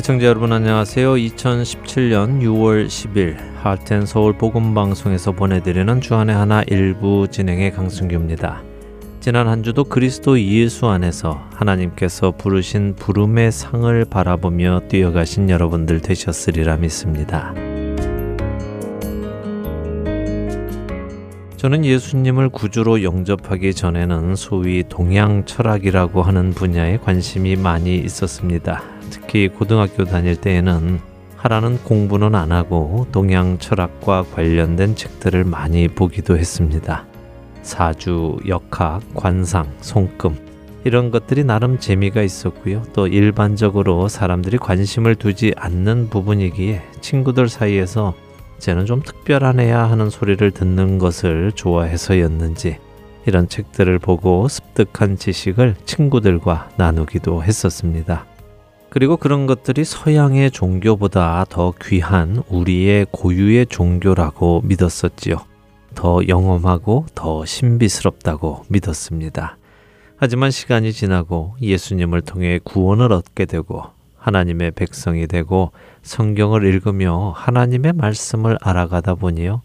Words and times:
애청자 0.00 0.28
여러분 0.28 0.50
안녕하세요. 0.50 1.12
2017년 1.12 2.40
6월 2.40 2.86
10일 2.86 3.36
하트앤서울 3.56 4.38
복음 4.38 4.72
방송에서 4.72 5.32
보내드리는 5.32 6.00
주안의 6.00 6.34
하나 6.34 6.62
일부 6.68 7.28
진행의 7.30 7.72
강승규입니다. 7.72 8.62
지난 9.20 9.46
한 9.46 9.62
주도 9.62 9.84
그리스도 9.84 10.40
예수 10.40 10.86
안에서 10.86 11.46
하나님께서 11.52 12.30
부르신 12.30 12.94
부름의 12.96 13.52
상을 13.52 14.04
바라보며 14.06 14.84
뛰어가신 14.88 15.50
여러분들 15.50 16.00
되셨으리라 16.00 16.78
믿습니다. 16.78 17.52
저는 21.58 21.84
예수님을 21.84 22.48
구주로 22.48 23.02
영접하기 23.02 23.74
전에는 23.74 24.34
소위 24.34 24.82
동양 24.88 25.44
철학이라고 25.44 26.22
하는 26.22 26.52
분야에 26.52 26.96
관심이 26.96 27.56
많이 27.56 27.98
있었습니다. 27.98 28.99
특히 29.10 29.48
고등학교 29.48 30.04
다닐 30.04 30.36
때에는 30.36 31.00
하라는 31.36 31.78
공부는 31.84 32.34
안 32.34 32.52
하고 32.52 33.06
동양 33.12 33.58
철학과 33.58 34.24
관련된 34.34 34.94
책들을 34.94 35.44
많이 35.44 35.88
보기도 35.88 36.36
했습니다. 36.36 37.06
사주, 37.62 38.38
역학, 38.46 39.02
관상, 39.14 39.66
손금 39.80 40.36
이런 40.84 41.10
것들이 41.10 41.44
나름 41.44 41.78
재미가 41.78 42.22
있었고요. 42.22 42.82
또 42.94 43.06
일반적으로 43.06 44.08
사람들이 44.08 44.58
관심을 44.58 45.14
두지 45.14 45.54
않는 45.56 46.08
부분이기에 46.08 46.82
친구들 47.00 47.48
사이에서 47.48 48.14
쟤는 48.58 48.86
좀 48.86 49.02
특별한 49.02 49.60
애야 49.60 49.90
하는 49.90 50.10
소리를 50.10 50.50
듣는 50.50 50.98
것을 50.98 51.52
좋아해서였는지 51.52 52.78
이런 53.26 53.48
책들을 53.48 53.98
보고 53.98 54.48
습득한 54.48 55.16
지식을 55.16 55.76
친구들과 55.84 56.70
나누기도 56.76 57.42
했었습니다. 57.42 58.26
그리고 58.90 59.16
그런 59.16 59.46
것들이 59.46 59.84
서양의 59.84 60.50
종교보다 60.50 61.46
더 61.48 61.72
귀한 61.80 62.42
우리의 62.48 63.06
고유의 63.12 63.66
종교라고 63.66 64.62
믿었었지요. 64.64 65.36
더 65.94 66.20
영험하고 66.26 67.06
더 67.14 67.44
신비스럽다고 67.44 68.64
믿었습니다. 68.68 69.58
하지만 70.16 70.50
시간이 70.50 70.92
지나고 70.92 71.54
예수님을 71.62 72.20
통해 72.22 72.58
구원을 72.62 73.12
얻게 73.12 73.46
되고 73.46 73.84
하나님의 74.16 74.72
백성이 74.72 75.26
되고 75.26 75.70
성경을 76.02 76.64
읽으며 76.64 77.32
하나님의 77.34 77.92
말씀을 77.94 78.58
알아가다 78.60 79.14
보니요. 79.14 79.62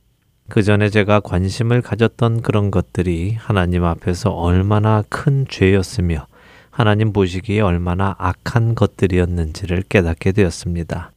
그 0.49 0.61
전에 0.61 0.89
제가 0.89 1.19
관심을 1.19 1.81
가졌던 1.81 2.41
그런 2.41 2.69
것들이 2.69 3.33
하나님 3.33 3.83
앞에서 3.83 4.29
얼마나 4.29 5.03
큰 5.09 5.45
죄였으며 5.49 6.27
하나님 6.75 7.13
보시기에 7.13 7.61
얼마나 7.61 8.17
악한 8.17 8.75
것들이었는지를 8.75 9.83
깨닫게 9.87 10.33
되었습니다. 10.33 11.09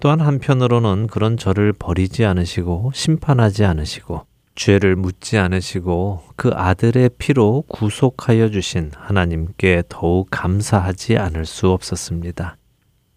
또한 0.00 0.22
한편으로는 0.22 1.08
그런 1.08 1.36
저를 1.36 1.74
버리지 1.74 2.24
않으시고 2.24 2.92
심판하지 2.94 3.66
않으시고 3.66 4.22
죄를 4.54 4.96
묻지 4.96 5.36
않으시고 5.36 6.22
그 6.36 6.48
아들의 6.54 7.10
피로 7.18 7.62
구속하여 7.68 8.48
주신 8.48 8.90
하나님께 8.94 9.82
더욱 9.90 10.28
감사하지 10.30 11.18
않을 11.18 11.44
수 11.44 11.68
없었습니다. 11.68 12.56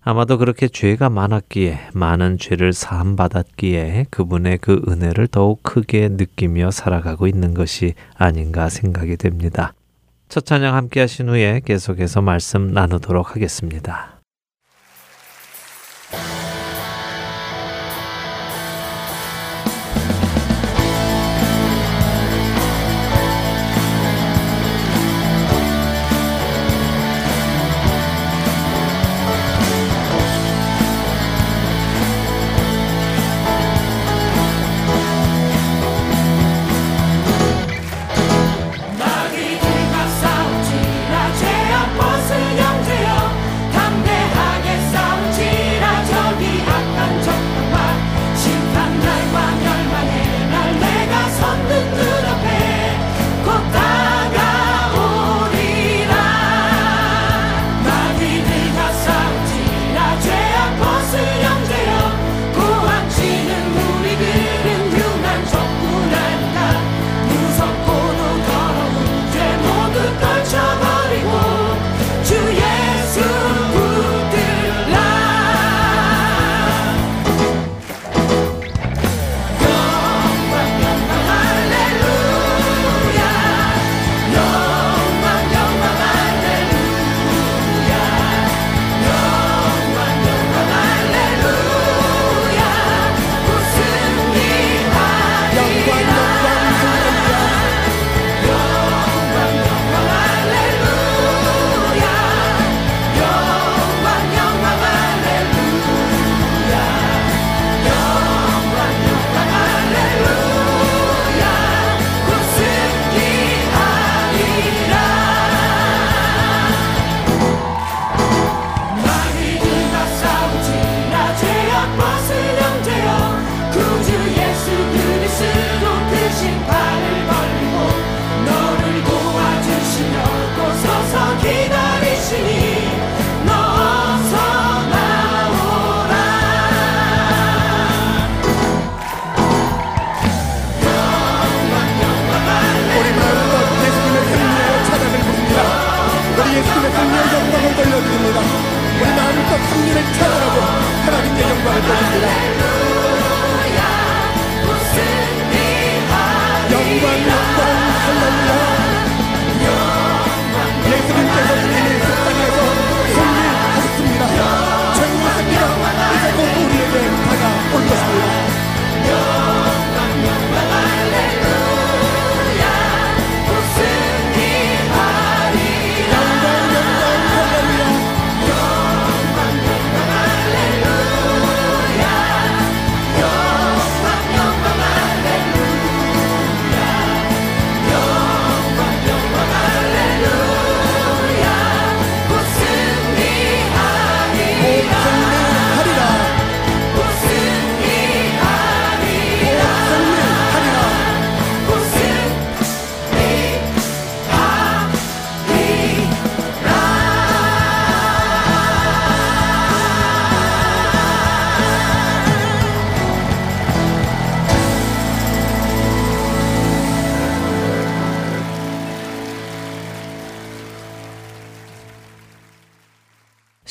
아마도 0.02 0.38
그렇게 0.38 0.68
죄가 0.68 1.10
많았기에 1.10 1.92
많은 1.94 2.40
죄를 2.40 2.74
사함 2.74 3.16
받았기에 3.16 4.08
그분의 4.10 4.58
그 4.58 4.82
은혜를 4.86 5.28
더욱 5.28 5.64
크게 5.64 6.10
느끼며 6.10 6.72
살아가고 6.72 7.28
있는 7.28 7.54
것이 7.54 7.94
아닌가 8.16 8.68
생각이 8.68 9.16
됩니다. 9.16 9.72
첫 10.30 10.46
찬양 10.46 10.76
함께 10.76 11.00
하신 11.00 11.28
후에 11.30 11.60
계속해서 11.66 12.22
말씀 12.22 12.68
나누도록 12.68 13.36
하겠습니다. 13.36 14.19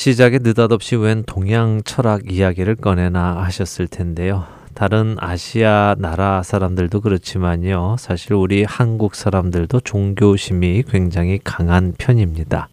시작에 0.09 0.39
느닷없이 0.39 0.97
웬 0.97 1.23
동양 1.25 1.83
철학 1.85 2.33
이야기를 2.33 2.77
꺼내나 2.77 3.43
하셨을 3.43 3.89
텐데요. 3.89 4.47
다른 4.73 5.17
아시아 5.19 5.97
나라 5.99 6.43
사람들도 6.43 7.03
그렇지만요. 7.03 7.97
사실 7.99 8.33
우리 8.33 8.65
한국 8.65 9.15
사람들도 9.15 9.81
종교심이 9.81 10.85
굉장히 10.89 11.39
강한 11.45 11.93
편입니다. 11.99 12.71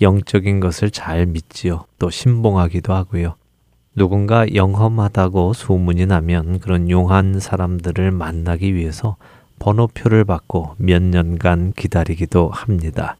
영적인 0.00 0.60
것을 0.60 0.90
잘 0.90 1.26
믿지요. 1.26 1.84
또 1.98 2.08
신봉하기도 2.08 2.94
하고요. 2.94 3.34
누군가 3.94 4.46
영험하다고 4.54 5.52
소문이 5.52 6.06
나면 6.06 6.60
그런 6.60 6.88
용한 6.88 7.40
사람들을 7.40 8.10
만나기 8.10 8.74
위해서 8.74 9.16
번호표를 9.58 10.24
받고 10.24 10.76
몇 10.78 11.02
년간 11.02 11.74
기다리기도 11.76 12.48
합니다. 12.48 13.18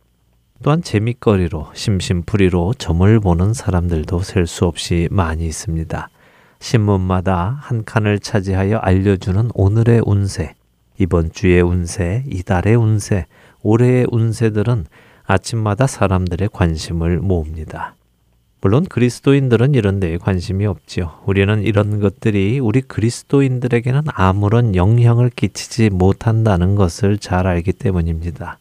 또한 0.63 0.83
재밌거리로 0.83 1.71
심심풀이로 1.73 2.75
점을 2.75 3.21
보는 3.21 3.55
사람들도 3.55 4.21
셀 4.21 4.47
수 4.47 4.67
없이 4.67 5.09
많이 5.11 5.47
있습니다. 5.47 6.11
신문마다 6.59 7.57
한 7.63 7.85
칸을 7.85 8.19
차지하여 8.19 8.77
알려주는 8.77 9.51
오늘의 9.55 10.03
운세, 10.05 10.55
이번 10.99 11.33
주의 11.33 11.63
운세, 11.63 12.25
이달의 12.29 12.77
운세, 12.77 13.27
올해의 13.63 14.07
운세들은 14.11 14.85
아침마다 15.25 15.87
사람들의 15.87 16.51
관심을 16.53 17.21
모읍니다. 17.21 17.95
물론 18.61 18.85
그리스도인들은 18.85 19.75
이런 19.75 20.01
데에 20.01 20.19
관심이 20.19 20.67
없지요. 20.67 21.21
우리는 21.25 21.63
이런 21.63 22.01
것들이 22.01 22.59
우리 22.59 22.83
그리스도인들에게는 22.83 24.03
아무런 24.09 24.75
영향을 24.75 25.31
끼치지 25.31 25.89
못한다는 25.89 26.75
것을 26.75 27.17
잘 27.17 27.47
알기 27.47 27.73
때문입니다. 27.73 28.59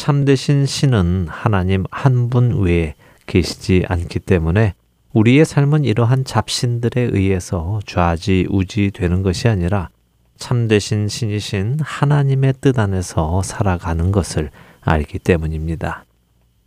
참되신 0.00 0.64
신은 0.64 1.26
하나님 1.28 1.84
한 1.90 2.30
분 2.30 2.62
외에 2.62 2.94
계시지 3.26 3.84
않기 3.86 4.20
때문에 4.20 4.72
우리의 5.12 5.44
삶은 5.44 5.84
이러한 5.84 6.24
잡신들에 6.24 7.10
의해서 7.12 7.80
좌지우지 7.84 8.92
되는 8.94 9.22
것이 9.22 9.48
아니라 9.48 9.90
참되신 10.38 11.08
신이신 11.08 11.80
하나님의 11.82 12.54
뜻 12.62 12.78
안에서 12.78 13.42
살아가는 13.42 14.10
것을 14.10 14.50
알기 14.80 15.18
때문입니다. 15.18 16.06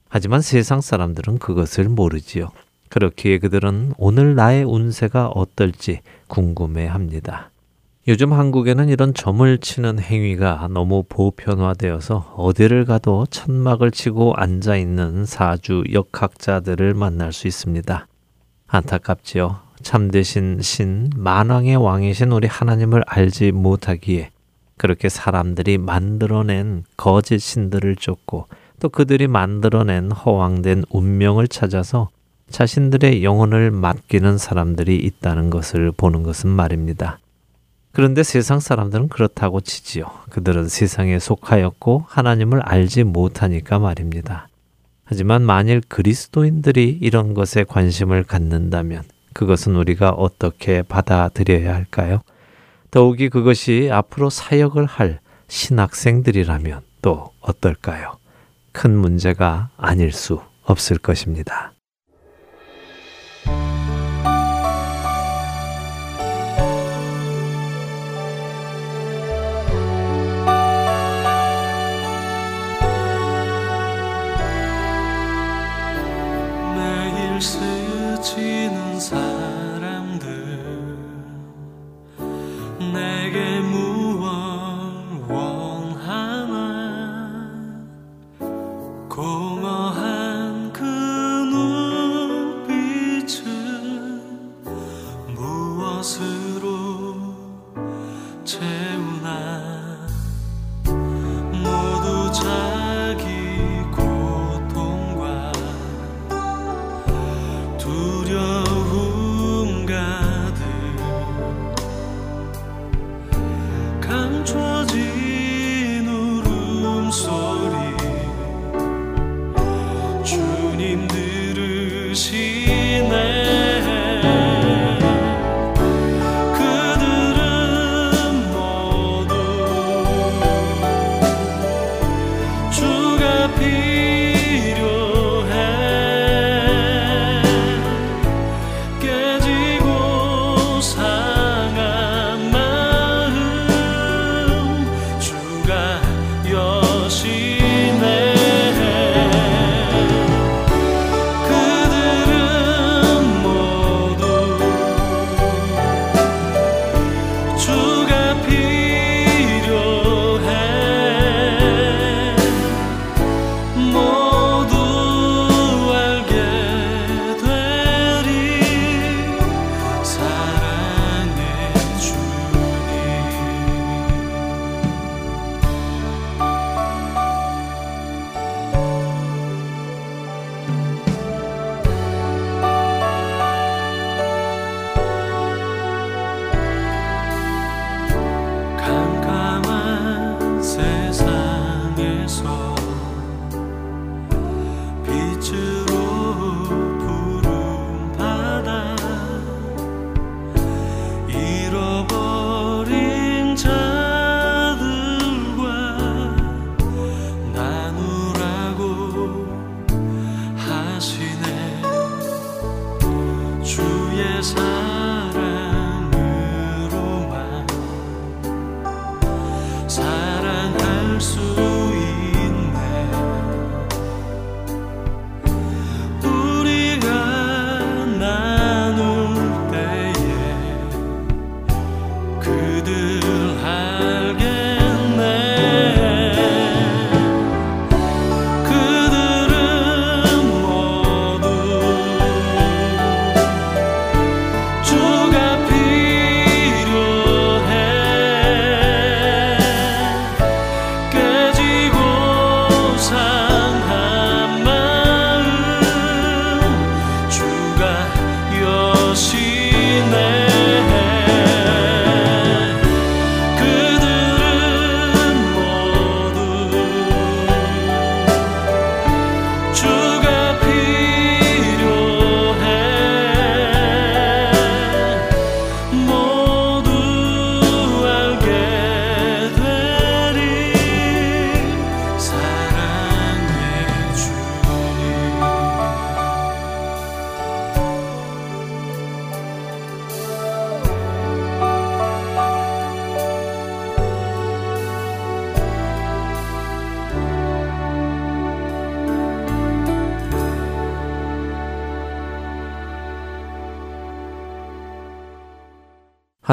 하지만 0.09 0.41
세상 0.41 0.79
사람들은 0.79 1.39
그것을 1.39 1.89
모르지요. 1.89 2.51
그렇기에 2.89 3.39
그들은 3.39 3.93
오늘 3.97 4.35
나의 4.35 4.63
운세가 4.63 5.29
어떨지 5.29 6.01
궁금해 6.27 6.85
합니다. 6.85 7.49
요즘 8.05 8.33
한국에는 8.33 8.89
이런 8.89 9.13
점을 9.13 9.57
치는 9.57 9.97
행위가 9.97 10.67
너무 10.69 11.05
보편화되어서 11.07 12.33
어디를 12.35 12.83
가도 12.83 13.25
천막을 13.27 13.91
치고 13.91 14.33
앉아 14.35 14.75
있는 14.75 15.25
사주 15.25 15.85
역학자들을 15.89 16.95
만날 16.95 17.31
수 17.31 17.47
있습니다. 17.47 18.07
안타깝지요. 18.67 19.61
참되신 19.81 20.61
신, 20.61 21.11
만왕의 21.15 21.77
왕이신 21.77 22.33
우리 22.33 22.45
하나님을 22.45 23.03
알지 23.07 23.53
못하기에 23.53 24.31
그렇게 24.75 25.07
사람들이 25.07 25.77
만들어낸 25.77 26.83
거짓 26.97 27.39
신들을 27.39 27.95
쫓고 27.95 28.47
또 28.81 28.89
그들이 28.89 29.27
만들어낸 29.27 30.11
허황된 30.11 30.83
운명을 30.89 31.47
찾아서 31.47 32.09
자신들의 32.49 33.23
영혼을 33.23 33.71
맡기는 33.71 34.37
사람들이 34.37 34.97
있다는 34.97 35.49
것을 35.49 35.93
보는 35.95 36.23
것은 36.23 36.49
말입니다. 36.49 37.19
그런데 37.93 38.23
세상 38.23 38.59
사람들은 38.59 39.07
그렇다고 39.09 39.61
치지요. 39.61 40.05
그들은 40.31 40.67
세상에 40.67 41.19
속하였고 41.19 42.05
하나님을 42.07 42.59
알지 42.63 43.03
못하니까 43.03 43.77
말입니다. 43.77 44.47
하지만 45.05 45.43
만일 45.43 45.79
그리스도인들이 45.87 46.97
이런 47.01 47.35
것에 47.35 47.63
관심을 47.63 48.23
갖는다면 48.23 49.03
그것은 49.33 49.75
우리가 49.75 50.09
어떻게 50.09 50.81
받아들여야 50.81 51.73
할까요? 51.73 52.21
더욱이 52.89 53.29
그것이 53.29 53.89
앞으로 53.91 54.31
사역을 54.31 54.85
할 54.85 55.19
신학생들이라면 55.47 56.81
또 57.03 57.31
어떨까요? 57.41 58.17
큰 58.71 58.97
문제가 58.97 59.69
아닐 59.77 60.11
수 60.11 60.41
없을 60.63 60.97
것입니다. 60.97 61.72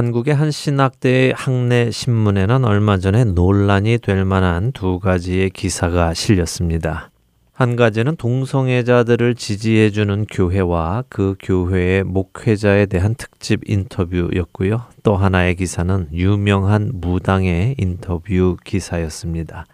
한국의 0.00 0.34
한 0.34 0.50
신학대의 0.50 1.34
학내 1.36 1.90
신문에는 1.90 2.64
얼마 2.64 2.96
전에 2.96 3.24
논란이 3.24 3.98
될 3.98 4.24
만한 4.24 4.72
두 4.72 4.98
가지의 4.98 5.50
기사가 5.50 6.14
실렸습니다. 6.14 7.10
한 7.52 7.76
가지는 7.76 8.16
동성애자들을 8.16 9.34
지지해주는 9.34 10.24
교회와 10.30 11.04
그 11.10 11.34
교회의 11.38 12.04
목회자에 12.04 12.86
대한 12.86 13.14
특집 13.14 13.60
인터뷰였고요. 13.68 14.84
또 15.02 15.16
하나의 15.18 15.56
기사는 15.56 16.08
유명한 16.14 16.92
무당의 16.94 17.74
인터뷰 17.76 18.56
기사였습니다. 18.64 19.66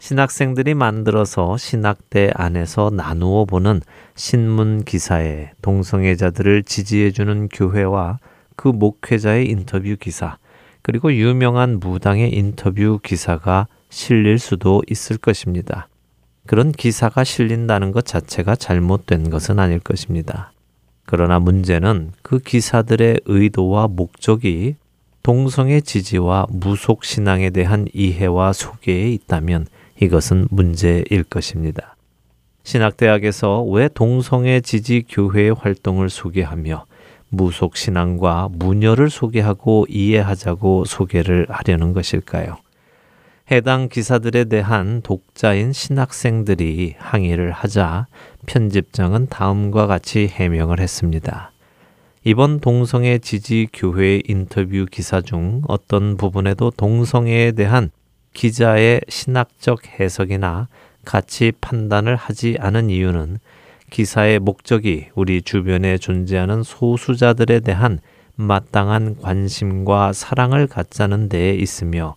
신학생들이 0.00 0.74
만들어서 0.74 1.56
신학대 1.56 2.32
안에서 2.34 2.90
나누어 2.90 3.44
보는 3.44 3.80
신문 4.16 4.82
기사에 4.82 5.52
동성애자들을 5.62 6.64
지지해주는 6.64 7.48
교회와 7.50 8.18
그 8.62 8.68
목회자의 8.68 9.50
인터뷰 9.50 9.96
기사, 9.98 10.38
그리고 10.82 11.12
유명한 11.12 11.80
무당의 11.80 12.32
인터뷰 12.32 13.00
기사가 13.02 13.66
실릴 13.90 14.38
수도 14.38 14.84
있을 14.88 15.18
것입니다. 15.18 15.88
그런 16.46 16.70
기사가 16.70 17.24
실린다는 17.24 17.90
것 17.90 18.04
자체가 18.06 18.54
잘못된 18.54 19.30
것은 19.30 19.58
아닐 19.58 19.80
것입니다. 19.80 20.52
그러나 21.06 21.40
문제는 21.40 22.12
그 22.22 22.38
기사들의 22.38 23.22
의도와 23.24 23.88
목적이 23.88 24.76
동성애 25.24 25.80
지지와 25.80 26.46
무속 26.48 27.02
신앙에 27.02 27.50
대한 27.50 27.88
이해와 27.92 28.52
소개에 28.52 29.10
있다면 29.10 29.66
이것은 30.00 30.46
문제일 30.52 31.24
것입니다. 31.28 31.96
신학대학에서 32.62 33.64
왜 33.64 33.88
동성애 33.88 34.60
지지 34.60 35.02
교회의 35.08 35.50
활동을 35.50 36.10
소개하며 36.10 36.86
무속 37.32 37.76
신앙과 37.78 38.50
무녀를 38.52 39.08
소개하고 39.08 39.86
이해하자고 39.88 40.84
소개를 40.84 41.46
하려는 41.48 41.94
것일까요? 41.94 42.58
해당 43.50 43.88
기사들에 43.88 44.44
대한 44.44 45.00
독자인 45.02 45.72
신학생들이 45.72 46.94
항의를 46.98 47.50
하자 47.50 48.06
편집장은 48.46 49.28
다음과 49.28 49.86
같이 49.86 50.28
해명을 50.28 50.78
했습니다. 50.78 51.52
이번 52.24 52.60
동성애 52.60 53.18
지지 53.18 53.66
교회 53.72 54.20
인터뷰 54.28 54.86
기사 54.90 55.22
중 55.22 55.62
어떤 55.68 56.18
부분에도 56.18 56.70
동성애에 56.70 57.52
대한 57.52 57.90
기자의 58.34 59.00
신학적 59.08 59.98
해석이나 59.98 60.68
가치 61.06 61.52
판단을 61.60 62.14
하지 62.14 62.56
않은 62.60 62.90
이유는 62.90 63.38
기사의 63.92 64.38
목적이 64.38 65.08
우리 65.14 65.42
주변에 65.42 65.98
존재하는 65.98 66.62
소수자들에 66.62 67.60
대한 67.60 67.98
마땅한 68.36 69.18
관심과 69.20 70.14
사랑을 70.14 70.66
갖자는 70.66 71.28
데에 71.28 71.52
있으며 71.52 72.16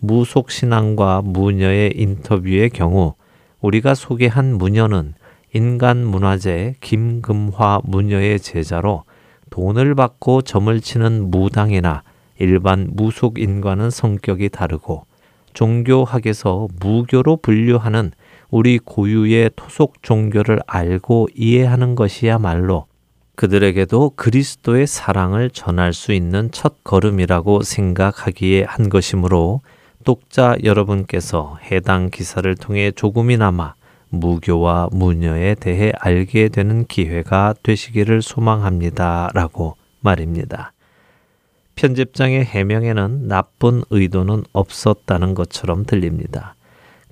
무속 0.00 0.50
신앙과 0.50 1.22
무녀의 1.22 1.92
인터뷰의 1.94 2.70
경우 2.70 3.14
우리가 3.60 3.94
소개한 3.94 4.58
무녀는 4.58 5.14
인간 5.54 6.04
문화재 6.04 6.74
김금화 6.80 7.82
무녀의 7.84 8.40
제자로 8.40 9.04
돈을 9.50 9.94
받고 9.94 10.42
점을 10.42 10.80
치는 10.80 11.30
무당이나 11.30 12.02
일반 12.40 12.88
무속인과는 12.94 13.90
성격이 13.90 14.48
다르고 14.48 15.06
종교학에서 15.54 16.66
무교로 16.80 17.36
분류하는 17.36 18.10
우리 18.52 18.78
고유의 18.78 19.52
토속 19.56 20.02
종교를 20.02 20.60
알고 20.66 21.28
이해하는 21.34 21.94
것이야말로 21.94 22.84
그들에게도 23.34 24.10
그리스도의 24.10 24.86
사랑을 24.86 25.48
전할 25.48 25.94
수 25.94 26.12
있는 26.12 26.50
첫 26.52 26.84
걸음이라고 26.84 27.62
생각하기에 27.62 28.64
한 28.64 28.90
것이므로 28.90 29.62
독자 30.04 30.54
여러분께서 30.62 31.56
해당 31.70 32.10
기사를 32.10 32.54
통해 32.56 32.90
조금이나마 32.90 33.72
무교와 34.10 34.90
무녀에 34.92 35.54
대해 35.54 35.90
알게 35.98 36.50
되는 36.50 36.84
기회가 36.84 37.54
되시기를 37.62 38.20
소망합니다. 38.20 39.30
라고 39.32 39.76
말입니다. 40.00 40.74
편집장의 41.76 42.44
해명에는 42.44 43.28
나쁜 43.28 43.82
의도는 43.88 44.44
없었다는 44.52 45.32
것처럼 45.32 45.86
들립니다. 45.86 46.54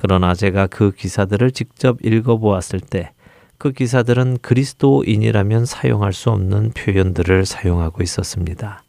그러나 0.00 0.34
제가 0.34 0.66
그 0.66 0.92
기사들을 0.92 1.50
직접 1.50 1.98
읽어보았을 2.02 2.80
때 2.80 3.12
그 3.60 3.72
기사들은 3.72 4.38
그리스도인이라면 4.40 5.66
사용할 5.66 6.14
수 6.14 6.30
없는 6.30 6.70
표현들을 6.70 7.44
사용하고 7.44 8.02
있었습니다. 8.02 8.82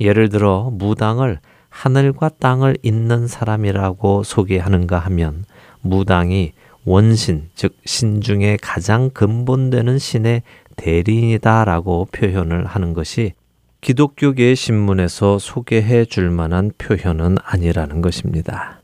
예를 0.00 0.28
들어 0.28 0.68
무당을 0.72 1.38
하늘과 1.68 2.30
땅을 2.40 2.76
잇는 2.82 3.28
사람이라고 3.28 4.24
소개하는가 4.24 4.98
하면 4.98 5.44
무당이 5.82 6.54
원신, 6.84 7.50
즉 7.54 7.76
신중에 7.84 8.58
가장 8.60 9.10
근본되는 9.10 10.00
신의 10.00 10.42
대리인이다라고 10.74 12.08
표현을 12.10 12.66
하는 12.66 12.94
것이 12.94 13.34
기독교계의 13.80 14.56
신문에서 14.56 15.38
소개해 15.38 16.06
줄 16.06 16.30
만한 16.30 16.72
표현은 16.78 17.36
아니라는 17.44 18.02
것입니다. 18.02 18.79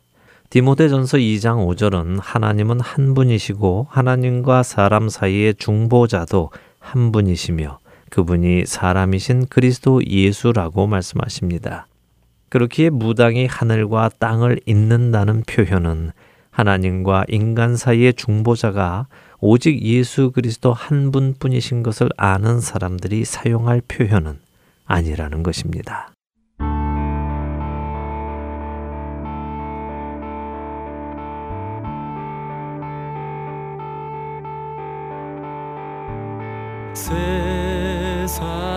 디모데전서 0.57 1.19
2장 1.19 1.67
5절은 1.67 2.19
하나님은 2.23 2.81
한 2.81 3.13
분이시고 3.13 3.89
하나님과 3.91 4.63
사람 4.63 5.11
사이의 5.11 5.57
중보자도 5.57 6.49
한 6.79 7.13
분이시며 7.13 7.79
그분이 8.09 8.65
사람이신 8.65 9.49
그리스도 9.51 10.03
예수라고 10.07 10.87
말씀하십니다. 10.87 11.89
그렇기에 12.49 12.89
무당이 12.89 13.45
하늘과 13.45 14.13
땅을 14.19 14.61
잇는다는 14.65 15.43
표현은 15.47 16.13
하나님과 16.49 17.27
인간 17.29 17.77
사이의 17.77 18.15
중보자가 18.15 19.09
오직 19.41 19.83
예수 19.83 20.31
그리스도 20.31 20.73
한 20.73 21.11
분뿐이신 21.11 21.83
것을 21.83 22.09
아는 22.17 22.63
사람들이 22.63 23.27
사용할 23.27 23.83
표현은 23.87 24.39
아니라는 24.87 25.43
것입니다. 25.43 26.16
세상 36.97 38.76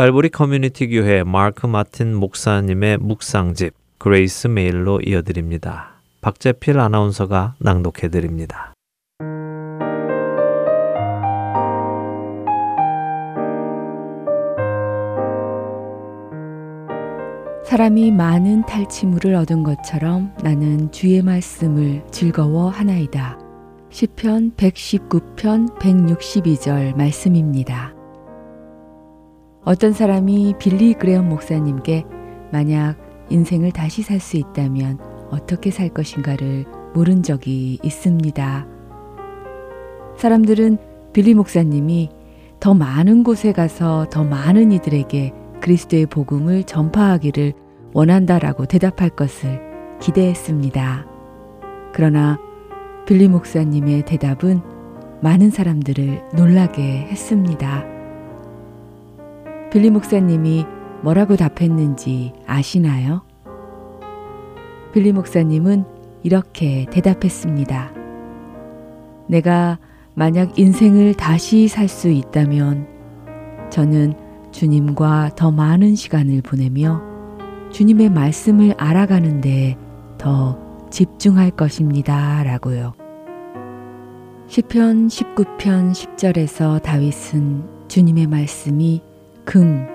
갈보리 0.00 0.30
커뮤니티 0.30 0.88
교회 0.88 1.22
마크 1.22 1.66
마틴 1.66 2.14
목사님의 2.14 2.96
묵상집 2.96 3.74
그레이스 3.98 4.46
메일로 4.46 5.02
이어드립니다. 5.02 6.00
박재필 6.22 6.80
아나운서가 6.80 7.56
낭독해 7.58 8.08
드립니다. 8.08 8.72
사람이 17.66 18.10
많은 18.12 18.64
탈취물을 18.64 19.34
얻은 19.34 19.64
것처럼 19.64 20.34
나는 20.42 20.90
주의 20.92 21.20
말씀을 21.20 22.06
즐거워 22.10 22.70
하나이다. 22.70 23.38
시편 23.90 24.52
119편 24.56 25.78
162절 25.78 26.96
말씀입니다. 26.96 27.99
어떤 29.64 29.92
사람이 29.92 30.54
빌리 30.58 30.94
그레엄 30.94 31.28
목사님께 31.28 32.04
만약 32.50 32.96
인생을 33.28 33.72
다시 33.72 34.02
살 34.02 34.18
수 34.18 34.36
있다면 34.36 34.98
어떻게 35.30 35.70
살 35.70 35.88
것인가를 35.88 36.64
물은 36.94 37.22
적이 37.22 37.78
있습니다. 37.82 38.66
사람들은 40.16 40.78
빌리 41.12 41.34
목사님이 41.34 42.08
더 42.58 42.74
많은 42.74 43.22
곳에 43.22 43.52
가서 43.52 44.06
더 44.10 44.24
많은 44.24 44.72
이들에게 44.72 45.32
그리스도의 45.60 46.06
복음을 46.06 46.64
전파하기를 46.64 47.52
원한다라고 47.92 48.66
대답할 48.66 49.10
것을 49.10 49.60
기대했습니다. 50.00 51.06
그러나 51.92 52.38
빌리 53.06 53.28
목사님의 53.28 54.04
대답은 54.04 54.60
많은 55.22 55.50
사람들을 55.50 56.22
놀라게 56.34 57.06
했습니다. 57.10 57.99
빌리 59.70 59.88
목사님이 59.88 60.66
뭐라고 61.02 61.36
답했는지 61.36 62.32
아시나요? 62.46 63.22
빌리 64.92 65.12
목사님은 65.12 65.84
이렇게 66.24 66.86
대답했습니다. 66.90 67.92
내가 69.28 69.78
만약 70.14 70.58
인생을 70.58 71.14
다시 71.14 71.68
살 71.68 71.86
수 71.86 72.08
있다면 72.08 72.88
저는 73.70 74.14
주님과 74.50 75.30
더 75.36 75.52
많은 75.52 75.94
시간을 75.94 76.42
보내며 76.42 77.00
주님의 77.70 78.10
말씀을 78.10 78.74
알아가는데 78.76 79.76
더 80.18 80.58
집중할 80.90 81.52
것입니다. 81.52 82.42
라고요. 82.42 82.94
시편 84.48 85.06
19편 85.06 85.92
10절에서 85.92 86.82
다윗은 86.82 87.86
주님의 87.86 88.26
말씀이 88.26 89.00
금, 89.44 89.86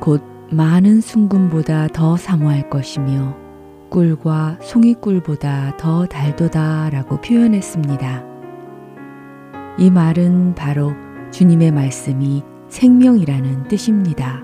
곧 0.00 0.22
많은 0.50 1.00
순금보다 1.00 1.88
더 1.88 2.16
사모할 2.16 2.70
것이며 2.70 3.36
꿀과 3.90 4.58
송이꿀보다 4.60 5.76
더 5.76 6.06
달도다 6.06 6.90
라고 6.90 7.20
표현했습니다. 7.20 8.24
이 9.78 9.90
말은 9.90 10.54
바로 10.54 10.92
주님의 11.30 11.72
말씀이 11.72 12.42
생명이라는 12.68 13.68
뜻입니다. 13.68 14.42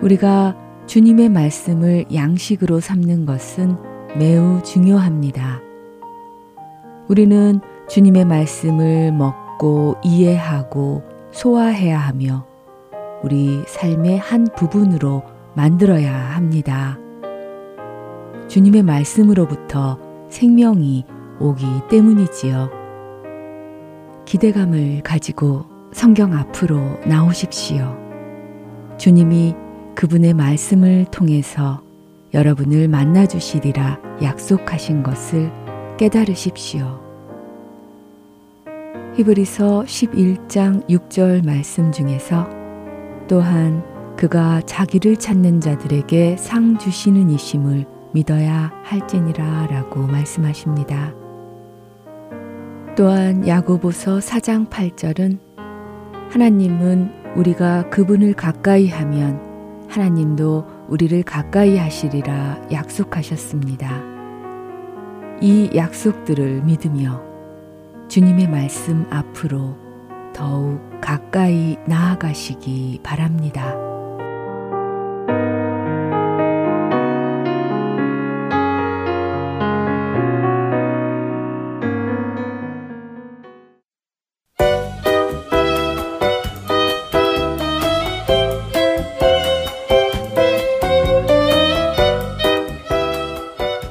우리가 0.00 0.56
주님의 0.86 1.28
말씀을 1.28 2.06
양식으로 2.12 2.80
삼는 2.80 3.26
것은 3.26 3.76
매우 4.18 4.62
중요합니다. 4.62 5.60
우리는 7.08 7.60
주님의 7.88 8.24
말씀을 8.24 9.12
먹고 9.12 9.96
이해하고 10.02 11.02
소화해야 11.32 11.98
하며 11.98 12.49
우리 13.22 13.62
삶의 13.66 14.18
한 14.18 14.46
부분으로 14.56 15.22
만들어야 15.54 16.14
합니다. 16.14 16.98
주님의 18.48 18.82
말씀으로부터 18.82 19.98
생명이 20.28 21.04
오기 21.38 21.64
때문이지요. 21.90 22.70
기대감을 24.24 25.02
가지고 25.02 25.66
성경 25.92 26.34
앞으로 26.34 26.98
나오십시오. 27.06 27.96
주님이 28.96 29.54
그분의 29.94 30.34
말씀을 30.34 31.06
통해서 31.10 31.82
여러분을 32.32 32.88
만나주시리라 32.88 34.00
약속하신 34.22 35.02
것을 35.02 35.50
깨달으십시오. 35.96 37.00
히브리서 39.16 39.82
11장 39.82 40.88
6절 40.88 41.44
말씀 41.44 41.90
중에서 41.90 42.59
또한 43.30 43.84
그가 44.16 44.60
자기를 44.62 45.14
찾는 45.14 45.60
자들에게 45.60 46.36
상 46.36 46.76
주시는 46.78 47.30
이심을 47.30 47.86
믿어야 48.12 48.72
할지니라 48.82 49.68
라고 49.68 50.00
말씀하십니다. 50.00 51.14
또한 52.96 53.46
야고보서 53.46 54.18
4장 54.18 54.68
8절은 54.68 55.38
하나님은 56.30 57.36
우리가 57.36 57.88
그분을 57.90 58.34
가까이 58.34 58.88
하면 58.88 59.86
하나님도 59.88 60.66
우리를 60.88 61.22
가까이 61.22 61.76
하시리라 61.78 62.60
약속하셨습니다. 62.72 64.02
이 65.40 65.70
약속들을 65.72 66.64
믿으며 66.64 67.22
주님의 68.08 68.48
말씀 68.48 69.06
앞으로 69.08 69.76
더욱 70.34 70.89
가까이 71.00 71.76
나아가시기 71.86 73.00
바랍니다. 73.02 73.76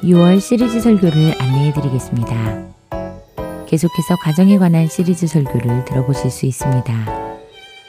(6월) 0.02 0.40
시리즈 0.40 0.80
설교를 0.80 1.36
안내해 1.40 1.72
드리겠습니다. 1.74 2.79
계속해서 3.70 4.16
가정에 4.16 4.58
관한 4.58 4.88
시리즈 4.88 5.28
설교를 5.28 5.86
들어보실 5.86 6.32
수 6.32 6.48
있습니다. 6.48 7.06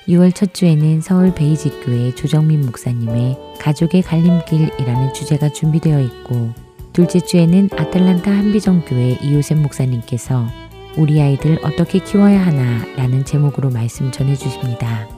6월 0.09 0.35
첫 0.35 0.53
주에는 0.53 1.01
서울 1.01 1.35
베이직교회 1.35 2.15
조정민 2.15 2.67
목사님의 2.67 3.39
가족의 3.59 4.03
갈림길이라는 4.03 5.15
주제가 5.15 5.49
준비되어 5.49 6.01
있고 6.03 6.51
둘째 6.93 7.21
주에는 7.21 7.71
아틀란타 7.73 8.31
한비정교회 8.31 9.21
이호셉 9.23 9.59
목사님께서 9.59 10.47
우리 10.99 11.19
아이들 11.23 11.59
어떻게 11.65 11.99
키워야 12.01 12.45
하나 12.45 12.85
라는 12.97 13.25
제목으로 13.25 13.71
말씀 13.71 14.11
전해 14.11 14.35
주십니다. 14.35 15.09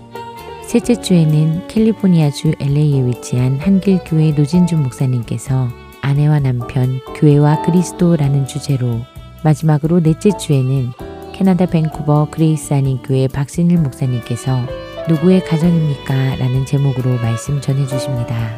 셋째 0.62 0.94
주에는 1.01 1.66
캘리포니아주 1.66 2.53
LA에 2.61 3.05
위치한 3.07 3.59
한길교회 3.59 4.33
노진준 4.33 4.81
목사님께서 4.85 5.68
아내와 6.03 6.38
남편, 6.38 7.01
교회와 7.16 7.62
그리스도라는 7.62 8.46
주제로 8.46 9.01
마지막으로 9.45 10.01
넷째 10.01 10.31
주에는 10.37 10.93
캐나다 11.33 11.67
밴쿠버 11.67 12.29
그레이스 12.31 12.75
한인 12.75 12.99
교회 13.03 13.27
박신일 13.27 13.79
목사님께서 13.79 14.61
누구의 15.09 15.45
가정입니까? 15.45 16.37
라는 16.37 16.65
제목으로 16.65 17.17
말씀 17.17 17.61
전해 17.61 17.87
주십니다. 17.87 18.57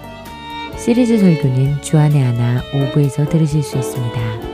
시리즈 0.76 1.18
설교는 1.18 1.82
주안의 1.82 2.22
하나 2.22 2.62
오부에서 2.74 3.26
들으실 3.28 3.62
수 3.62 3.78
있습니다. 3.78 4.53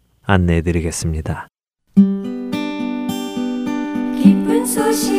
안내해 0.31 0.61
드리겠습니다. 0.61 1.47
기쁜 4.23 4.65
소식 4.65 5.11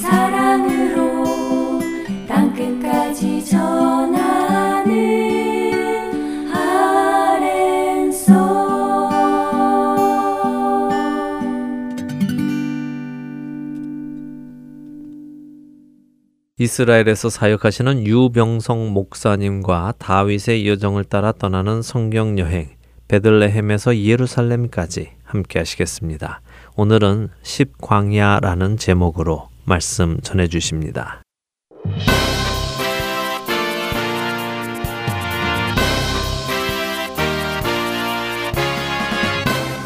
사랑으로 0.00 1.24
땅끝까지 2.28 3.44
전하는 3.44 4.28
이스라엘에서 16.60 17.30
사역하시는 17.30 18.04
유병성 18.06 18.92
목사님과 18.92 19.94
다윗의 19.98 20.68
여정을 20.68 21.04
따라 21.04 21.30
떠나는 21.30 21.82
성경 21.82 22.38
여행 22.38 22.77
베들레헴에서 23.08 23.96
예루살렘까지 23.98 25.12
함께 25.24 25.58
하시겠습니다. 25.58 26.42
오늘은 26.76 27.30
십광야라는 27.42 28.76
제목으로 28.76 29.48
말씀 29.64 30.20
전해 30.20 30.46
주십니다. 30.46 31.22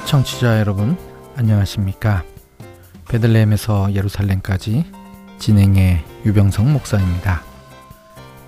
청취자 0.04 0.58
여러분 0.58 0.96
안녕하십니까? 1.36 2.24
베들레헴에서 3.08 3.94
예루살렘까지 3.94 4.84
진행의 5.38 6.04
유병성 6.26 6.72
목사입니다. 6.72 7.42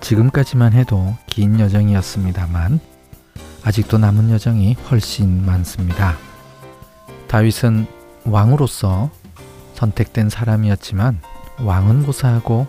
지금까지만 0.01 0.73
해도 0.73 1.15
긴 1.27 1.59
여정이었습니다만 1.59 2.79
아직도 3.65 3.97
남은 3.97 4.29
여정이 4.29 4.75
훨씬 4.91 5.43
많습니다. 5.43 6.15
다윗은 7.27 7.87
왕으로서 8.25 9.09
선택된 9.73 10.29
사람이었지만 10.29 11.19
왕은 11.61 12.03
고사하고 12.03 12.67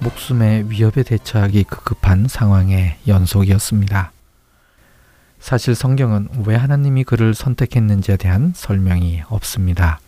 목숨의 0.00 0.70
위협에 0.70 1.02
대처하기 1.02 1.64
급급한 1.64 2.28
상황의 2.28 2.98
연속이었습니다. 3.08 4.12
사실 5.40 5.74
성경은 5.74 6.28
왜 6.46 6.54
하나님이 6.54 7.02
그를 7.02 7.34
선택했는지에 7.34 8.16
대한 8.16 8.52
설명이 8.54 9.22
없습니다. 9.28 9.98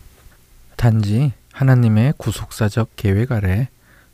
단지 0.77 1.33
하나님의 1.53 2.15
구속사적 2.19 2.91
계획 2.95 3.33
아래 3.33 3.69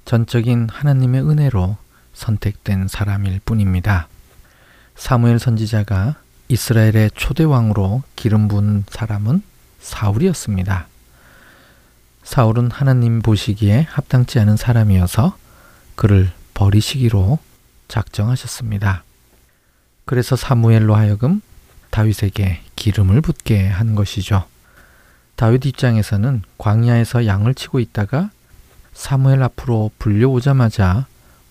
전적인 0.07 0.69
하나님의 0.73 1.29
은혜로 1.29 1.77
선택된 2.15 2.89
사람일 2.89 3.41
뿐입니다. 3.45 4.09
사무엘 4.97 5.39
선지자가 5.39 6.17
이스라엘의 6.49 7.11
초대 7.15 7.45
왕으로 7.45 8.03
기름 8.17 8.49
부은 8.49 8.85
사람은 8.89 9.43
사울이었습니다. 9.81 10.87
사울은 12.23 12.71
하나님 12.71 13.23
보시기에 13.23 13.87
합당치 13.89 14.41
않은 14.41 14.57
사람이어서 14.57 15.37
그를 15.95 16.31
버리시기로 16.55 17.39
작정하셨습니다. 17.89 19.05
그래서 20.05 20.35
사무엘로 20.35 20.95
하여금 20.95 21.41
다윗에게 21.91 22.61
기름을 22.75 23.21
붓게 23.21 23.69
한 23.69 23.95
것이죠. 23.95 24.45
다윗 25.37 25.67
입장에서는 25.67 26.43
광야에서 26.59 27.27
양을 27.27 27.55
치고 27.55 27.81
있다가 27.81 28.31
사무엘 28.93 29.43
앞으로 29.43 29.91
불려오자마자 29.99 31.07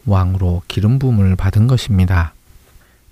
왕으로 0.06 0.64
기름 0.68 1.00
부음을 1.00 1.36
받은 1.36 1.68
것입니다. 1.68 2.35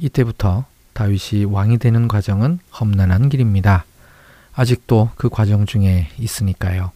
이때부터 0.03 0.65
다윗이 0.91 1.45
왕이 1.45 1.77
되는 1.77 2.07
과정은 2.07 2.59
험난한 2.79 3.29
길입니다. 3.29 3.85
아직도 4.53 5.11
그 5.15 5.29
과정 5.29 5.65
중에 5.65 6.09
있으니까요. 6.19 6.91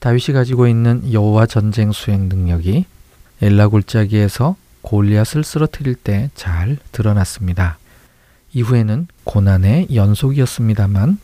다윗이 0.00 0.34
가지고 0.34 0.66
있는 0.66 1.12
여호와 1.12 1.46
전쟁 1.46 1.92
수행 1.92 2.28
능력이 2.28 2.84
엘라 3.40 3.68
골짜기에서 3.68 4.56
골리앗을 4.82 5.44
쓰러뜨릴 5.44 5.94
때 5.94 6.30
잘 6.34 6.76
드러났습니다. 6.92 7.78
이후에는 8.52 9.06
고난의 9.24 9.94
연속이었습니다만 9.94 11.18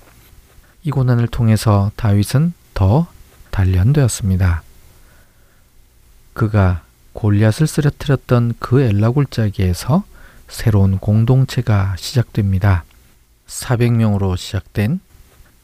이 0.85 0.90
고난을 0.90 1.28
통해서 1.28 1.90
다윗은 1.96 2.54
더 2.72 3.06
단련되었습니다. 3.50 4.62
그가 6.33 6.83
골리앗을 7.12 7.66
쓰러뜨렸던 7.66 8.54
그 8.59 8.80
엘라 8.80 9.11
골짜기에서 9.11 10.04
새로운 10.50 10.98
공동체가 10.98 11.94
시작됩니다. 11.96 12.84
400명으로 13.46 14.36
시작된 14.36 15.00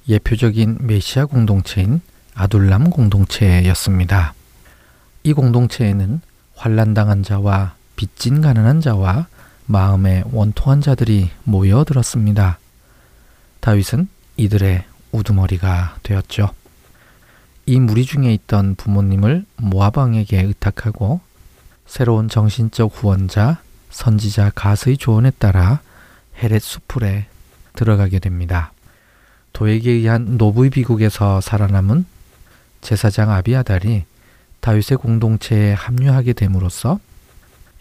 예표적인 0.09 0.79
메시아 0.81 1.27
공동체인 1.27 2.01
아둘람 2.35 2.91
공동체였습니다. 2.91 4.35
이 5.25 5.33
공동체에는 5.33 6.21
환란당한 6.55 7.23
자와 7.23 7.75
빚진 7.97 8.41
가난한 8.41 8.81
자와 8.81 9.27
마음에 9.67 10.23
원통한 10.31 10.81
자들이 10.81 11.31
모여들었습니다. 11.45 12.59
다윗은 13.61 14.09
이들의 14.37 14.85
우두머리가 15.11 15.97
되었죠. 16.05 16.51
이 17.67 17.81
무리 17.81 18.05
중에 18.05 18.33
있던 18.35 18.77
부모님을 18.77 19.45
모아방에게 19.57 20.43
의탁하고 20.43 21.21
새로운 21.87 22.29
정신적 22.29 22.93
후원자 22.95 23.59
선지자 23.91 24.53
가스의 24.55 24.97
조언에 24.97 25.31
따라 25.39 25.81
헤렛 26.43 26.63
수풀에 26.63 27.27
들어가게 27.75 28.19
됩니다. 28.19 28.73
도에게 29.53 29.91
의한 29.91 30.37
노부의 30.37 30.71
비국에서 30.71 31.41
살아남은 31.41 32.05
제사장 32.81 33.31
아비아달이 33.31 34.05
다윗의 34.61 34.99
공동체에 34.99 35.73
합류하게 35.73 36.33
됨으로써 36.35 36.99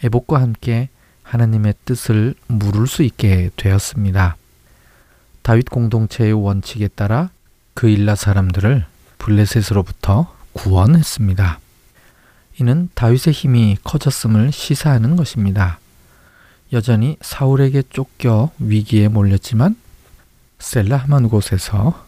애복과 0.03 0.41
함께 0.41 0.89
하나님의 1.23 1.73
뜻을 1.85 2.35
물을 2.47 2.87
수 2.87 3.03
있게 3.03 3.49
되었습니다. 3.55 4.37
다윗 5.41 5.69
공동체의 5.69 6.33
원칙에 6.33 6.87
따라 6.87 7.29
그 7.73 7.89
일라 7.89 8.15
사람들을 8.15 8.85
블레셋으로부터 9.17 10.33
구원했습니다. 10.53 11.59
이는 12.59 12.89
다윗의 12.93 13.33
힘이 13.33 13.77
커졌음을 13.83 14.51
시사하는 14.51 15.15
것입니다. 15.15 15.79
여전히 16.73 17.17
사울에게 17.21 17.83
쫓겨 17.89 18.51
위기에 18.59 19.07
몰렸지만 19.07 19.75
셀라하만 20.59 21.29
곳에서 21.29 22.05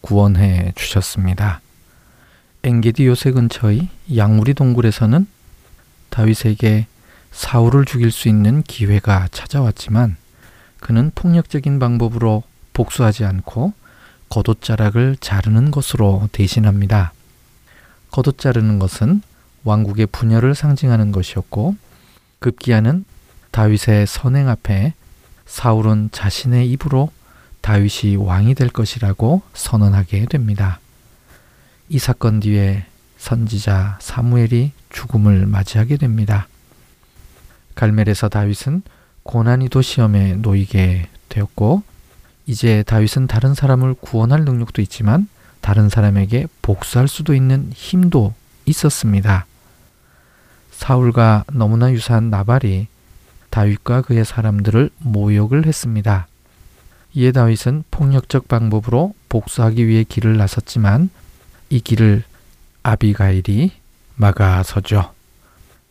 구원해 0.00 0.72
주셨습니다. 0.76 1.60
엔게디 2.62 3.06
요새 3.06 3.32
근처의 3.32 3.88
양무리 4.16 4.54
동굴에서는 4.54 5.26
다윗에게 6.10 6.86
사울을 7.32 7.84
죽일 7.84 8.10
수 8.10 8.28
있는 8.28 8.62
기회가 8.62 9.28
찾아왔지만 9.30 10.16
그는 10.80 11.10
폭력적인 11.14 11.78
방법으로 11.78 12.42
복수하지 12.72 13.24
않고 13.24 13.72
겉옷자락을 14.28 15.16
자르는 15.20 15.70
것으로 15.70 16.28
대신합니다. 16.32 17.12
겉옷 18.10 18.38
자르는 18.38 18.78
것은 18.78 19.22
왕국의 19.64 20.06
분열을 20.06 20.54
상징하는 20.54 21.12
것이었고 21.12 21.76
급기야는 22.38 23.04
다윗의 23.56 24.06
선행 24.06 24.50
앞에 24.50 24.92
사울은 25.46 26.10
자신의 26.12 26.70
입으로 26.72 27.10
다윗이 27.62 28.16
왕이 28.16 28.54
될 28.54 28.68
것이라고 28.68 29.40
선언하게 29.54 30.26
됩니다. 30.26 30.78
이 31.88 31.98
사건 31.98 32.40
뒤에 32.40 32.84
선지자 33.16 33.96
사무엘이 34.02 34.72
죽음을 34.90 35.46
맞이하게 35.46 35.96
됩니다. 35.96 36.48
갈멜에서 37.76 38.28
다윗은 38.28 38.82
고난이도 39.22 39.80
시험에 39.80 40.34
놓이게 40.34 41.08
되었고 41.30 41.82
이제 42.44 42.82
다윗은 42.82 43.26
다른 43.26 43.54
사람을 43.54 43.94
구원할 43.94 44.44
능력도 44.44 44.82
있지만 44.82 45.28
다른 45.62 45.88
사람에게 45.88 46.46
복수할 46.60 47.08
수도 47.08 47.32
있는 47.34 47.70
힘도 47.72 48.34
있었습니다. 48.66 49.46
사울과 50.72 51.44
너무나 51.54 51.90
유사한 51.90 52.28
나발이 52.28 52.88
다윗과 53.56 54.02
그의 54.02 54.26
사람들을 54.26 54.90
모욕을 54.98 55.64
했습니다. 55.64 56.26
이에 57.14 57.32
다윗은 57.32 57.84
폭력적 57.90 58.48
방법으로 58.48 59.14
복수하기 59.30 59.86
위해 59.86 60.04
길을 60.04 60.36
나섰지만 60.36 61.08
이 61.70 61.80
길을 61.80 62.22
아비가일이 62.82 63.72
막아서죠. 64.16 65.10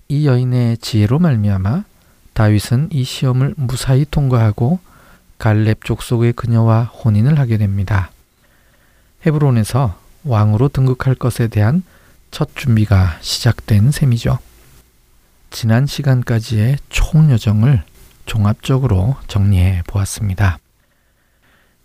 이 0.09 0.27
여인의 0.27 0.77
지혜로 0.77 1.17
말미암아 1.17 1.85
다윗은 2.33 2.89
이 2.91 3.03
시험을 3.03 3.55
무사히 3.57 4.05
통과하고 4.11 4.77
갈렙 5.39 5.85
족속의 5.85 6.33
그녀와 6.33 6.83
혼인을 6.83 7.39
하게 7.39 7.57
됩니다. 7.57 8.11
헤브론에서 9.25 9.99
왕으로 10.23 10.69
등극할 10.69 11.15
것에 11.15 11.47
대한 11.47 11.81
첫 12.29 12.49
준비가 12.55 13.17
시작된 13.21 13.89
셈이죠. 13.89 14.37
지난 15.55 15.85
시간까지의 15.85 16.79
총 16.89 17.31
여정을 17.31 17.81
종합적으로 18.25 19.15
정리해 19.29 19.83
보았습니다. 19.87 20.59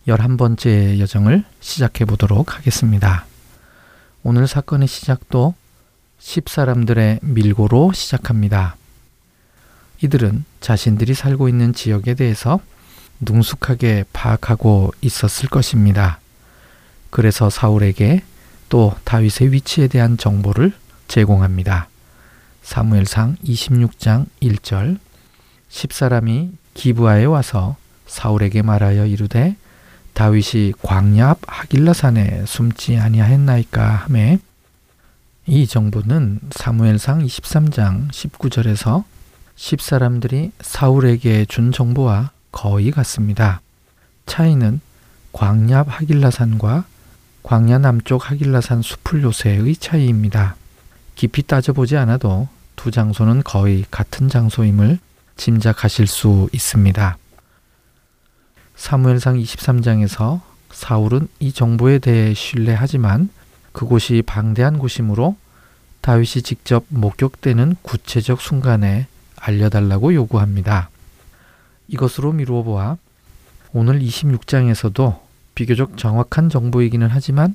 11번째 0.08 0.98
여정을 0.98 1.44
시작해 1.60 2.04
보도록 2.04 2.56
하겠습니다. 2.56 3.26
오늘 4.24 4.48
사건의 4.48 4.88
시작도 4.88 5.54
10사람들의 6.18 7.20
밀고로 7.22 7.92
시작합니다. 7.92 8.74
이들은 10.02 10.44
자신들이 10.60 11.14
살고 11.14 11.48
있는 11.48 11.72
지역에 11.72 12.14
대해서 12.14 12.58
능숙하게 13.20 14.06
파악하고 14.12 14.94
있었을 15.00 15.48
것입니다. 15.48 16.18
그래서 17.10 17.48
사울에게 17.48 18.24
또 18.68 18.96
다윗의 19.04 19.52
위치에 19.52 19.86
대한 19.86 20.18
정보를 20.18 20.72
제공합니다. 21.06 21.89
사무엘상 22.70 23.34
26장 23.42 24.26
1절 24.40 25.00
10사람이 25.70 26.52
기브아에 26.74 27.24
와서 27.24 27.74
사울에게 28.06 28.62
말하여 28.62 29.06
이르되 29.06 29.56
다윗이 30.12 30.74
광야 30.80 31.30
앞 31.30 31.38
하길라산에 31.48 32.44
숨지 32.46 32.96
아니하였나이까 32.96 34.04
하매 34.04 34.38
이 35.46 35.66
정보는 35.66 36.38
사무엘상 36.52 37.26
23장 37.26 38.08
19절에서 38.12 39.02
10사람들이 39.56 40.52
사울에게 40.60 41.46
준 41.46 41.72
정보와 41.72 42.30
거의 42.52 42.92
같습니다. 42.92 43.62
차이는 44.26 44.80
광야 45.32 45.86
하길라산과 45.88 46.84
광야 47.42 47.78
남쪽 47.78 48.30
하길라산 48.30 48.82
수풀 48.82 49.24
요새의 49.24 49.74
차이입니다. 49.74 50.54
깊이 51.16 51.42
따져보지 51.42 51.96
않아도 51.96 52.46
두 52.80 52.90
장소는 52.90 53.42
거의 53.44 53.84
같은 53.90 54.30
장소임을 54.30 54.98
짐작하실 55.36 56.06
수 56.06 56.48
있습니다. 56.54 57.18
사무엘상 58.74 59.36
23장에서 59.36 60.40
사울은 60.72 61.28
이 61.40 61.52
정보에 61.52 61.98
대해 61.98 62.32
신뢰하지만 62.32 63.28
그곳이 63.72 64.22
방대한 64.24 64.78
곳이므로 64.78 65.36
다윗이 66.00 66.42
직접 66.42 66.86
목격되는 66.88 67.76
구체적 67.82 68.40
순간에 68.40 69.08
알려달라고 69.36 70.14
요구합니다. 70.14 70.88
이것으로 71.86 72.32
미루어 72.32 72.62
보아 72.62 72.96
오늘 73.74 74.00
26장에서도 74.00 75.20
비교적 75.54 75.98
정확한 75.98 76.48
정보이기는 76.48 77.08
하지만 77.10 77.54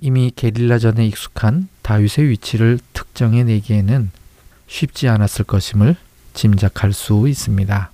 이미 0.00 0.32
게릴라전에 0.34 1.06
익숙한 1.06 1.68
다윗의 1.82 2.30
위치를 2.30 2.80
특정해 2.94 3.44
내기에는 3.44 4.10
쉽지 4.66 5.08
않았을 5.08 5.44
것임을 5.44 5.96
짐작할 6.34 6.92
수 6.92 7.28
있습니다. 7.28 7.90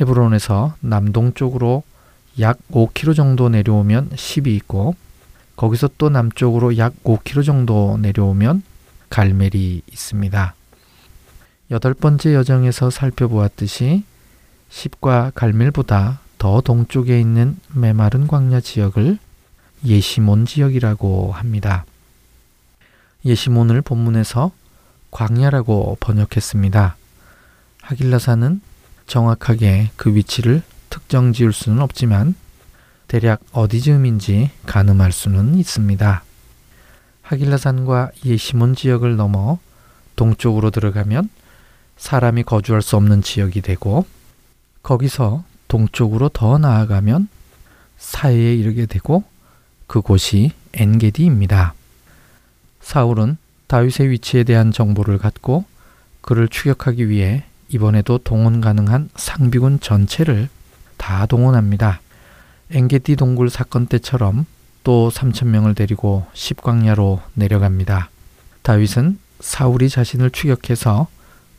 헤브론에서 0.00 0.74
남동쪽으로 0.80 1.82
약 2.38 2.58
5km 2.70 3.16
정도 3.16 3.48
내려오면 3.48 4.10
10이 4.10 4.48
있고 4.56 4.94
거기서 5.56 5.90
또 5.98 6.08
남쪽으로 6.08 6.78
약 6.78 6.94
5km 7.04 7.44
정도 7.44 7.98
내려오면 8.00 8.62
갈멜이 9.10 9.82
있습니다. 9.90 10.54
여덟 11.70 11.94
번째 11.94 12.34
여정에서 12.34 12.90
살펴보았듯이 12.90 14.04
10과 14.70 15.32
갈멜보다 15.34 16.20
더 16.38 16.60
동쪽에 16.60 17.20
있는 17.20 17.58
메마른 17.74 18.26
광야 18.26 18.60
지역을 18.60 19.18
예시몬 19.84 20.46
지역이라고 20.46 21.32
합니다. 21.32 21.84
예시몬을 23.24 23.82
본문에서 23.82 24.52
광야라고 25.10 25.96
번역했습니다. 26.00 26.96
하길라산은 27.82 28.60
정확하게 29.06 29.90
그 29.96 30.14
위치를 30.14 30.62
특정 30.88 31.32
지을 31.32 31.52
수는 31.52 31.80
없지만 31.80 32.34
대략 33.08 33.40
어디 33.52 33.80
즈음인지 33.80 34.50
가늠할 34.66 35.10
수는 35.12 35.56
있습니다. 35.56 36.22
하길라산과 37.22 38.10
예시몬 38.24 38.74
지역을 38.74 39.16
넘어 39.16 39.58
동쪽으로 40.16 40.70
들어가면 40.70 41.28
사람이 41.96 42.44
거주할 42.44 42.82
수 42.82 42.96
없는 42.96 43.22
지역이 43.22 43.62
되고 43.62 44.06
거기서 44.82 45.44
동쪽으로 45.68 46.28
더 46.28 46.58
나아가면 46.58 47.28
사해에 47.98 48.54
이르게 48.54 48.86
되고 48.86 49.24
그곳이 49.86 50.52
엔게디입니다. 50.72 51.74
사울은 52.80 53.36
다윗의 53.70 54.10
위치에 54.10 54.42
대한 54.42 54.72
정보를 54.72 55.18
갖고 55.18 55.64
그를 56.22 56.48
추격하기 56.48 57.08
위해 57.08 57.44
이번에도 57.68 58.18
동원 58.18 58.60
가능한 58.60 59.10
상비군 59.14 59.78
전체를 59.78 60.48
다 60.96 61.24
동원합니다. 61.26 62.00
엥게띠 62.72 63.14
동굴 63.14 63.48
사건 63.48 63.86
때처럼 63.86 64.44
또 64.82 65.08
3천 65.14 65.46
명을 65.46 65.76
데리고 65.76 66.26
십광야로 66.32 67.20
내려갑니다. 67.34 68.10
다윗은 68.62 69.20
사울이 69.38 69.88
자신을 69.88 70.32
추격해서 70.32 71.06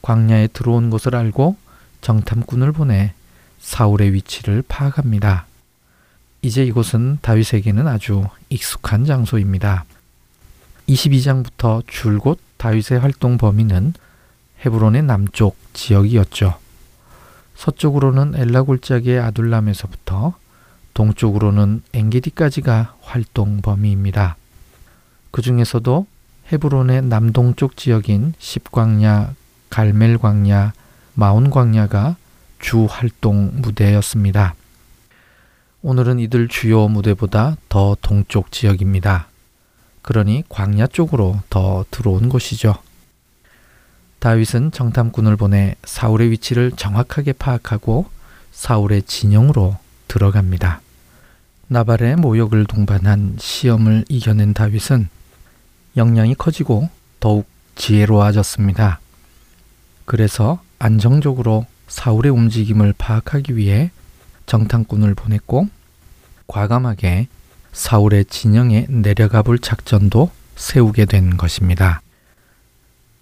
광야에 0.01 0.47
들어온 0.47 0.89
것을 0.89 1.15
알고 1.15 1.55
정탐꾼을 2.01 2.73
보내 2.73 3.13
사울의 3.61 4.11
위치를 4.15 4.65
파악합니다. 4.67 5.45
이제 6.41 6.65
이곳은 6.65 7.19
다윗에게는 7.21 7.87
아주 7.87 8.25
익숙한 8.49 9.05
장소입니다. 9.05 9.85
22장부터 10.91 11.83
줄곧 11.87 12.39
다윗의 12.57 12.99
활동 12.99 13.37
범위는 13.37 13.93
헤브론의 14.65 15.03
남쪽 15.03 15.55
지역이었죠. 15.73 16.55
서쪽으로는 17.55 18.35
엘라 18.35 18.63
골짜기의 18.63 19.19
아둘람에서부터 19.19 20.35
동쪽으로는 20.93 21.83
엥게디까지가 21.93 22.95
활동 23.01 23.61
범위입니다. 23.61 24.35
그 25.31 25.41
중에서도 25.41 26.05
헤브론의 26.51 27.03
남동쪽 27.03 27.77
지역인 27.77 28.33
십광야, 28.37 29.33
갈멜광야, 29.69 30.73
마온광야가 31.13 32.17
주 32.59 32.85
활동 32.89 33.51
무대였습니다. 33.61 34.55
오늘은 35.81 36.19
이들 36.19 36.47
주요 36.47 36.87
무대보다 36.87 37.55
더 37.69 37.95
동쪽 38.01 38.51
지역입니다. 38.51 39.30
그러니 40.01 40.43
광야 40.49 40.87
쪽으로 40.87 41.39
더 41.49 41.85
들어온 41.91 42.29
곳이죠. 42.29 42.75
다윗은 44.19 44.71
정탐꾼을 44.71 45.35
보내 45.35 45.75
사울의 45.83 46.31
위치를 46.31 46.71
정확하게 46.71 47.33
파악하고 47.33 48.05
사울의 48.51 49.03
진영으로 49.03 49.77
들어갑니다. 50.07 50.81
나발의 51.67 52.17
모욕을 52.17 52.65
동반한 52.65 53.37
시험을 53.39 54.05
이겨낸 54.09 54.53
다윗은 54.53 55.09
역량이 55.97 56.35
커지고 56.35 56.89
더욱 57.19 57.47
지혜로워졌습니다. 57.75 58.99
그래서 60.05 60.61
안정적으로 60.79 61.65
사울의 61.87 62.31
움직임을 62.31 62.93
파악하기 62.97 63.55
위해 63.55 63.91
정탐꾼을 64.45 65.15
보냈고 65.15 65.67
과감하게 66.47 67.27
사울의 67.71 68.25
진영에 68.25 68.87
내려가 68.89 69.41
볼 69.41 69.59
작전도 69.59 70.29
세우게 70.55 71.05
된 71.05 71.37
것입니다. 71.37 72.01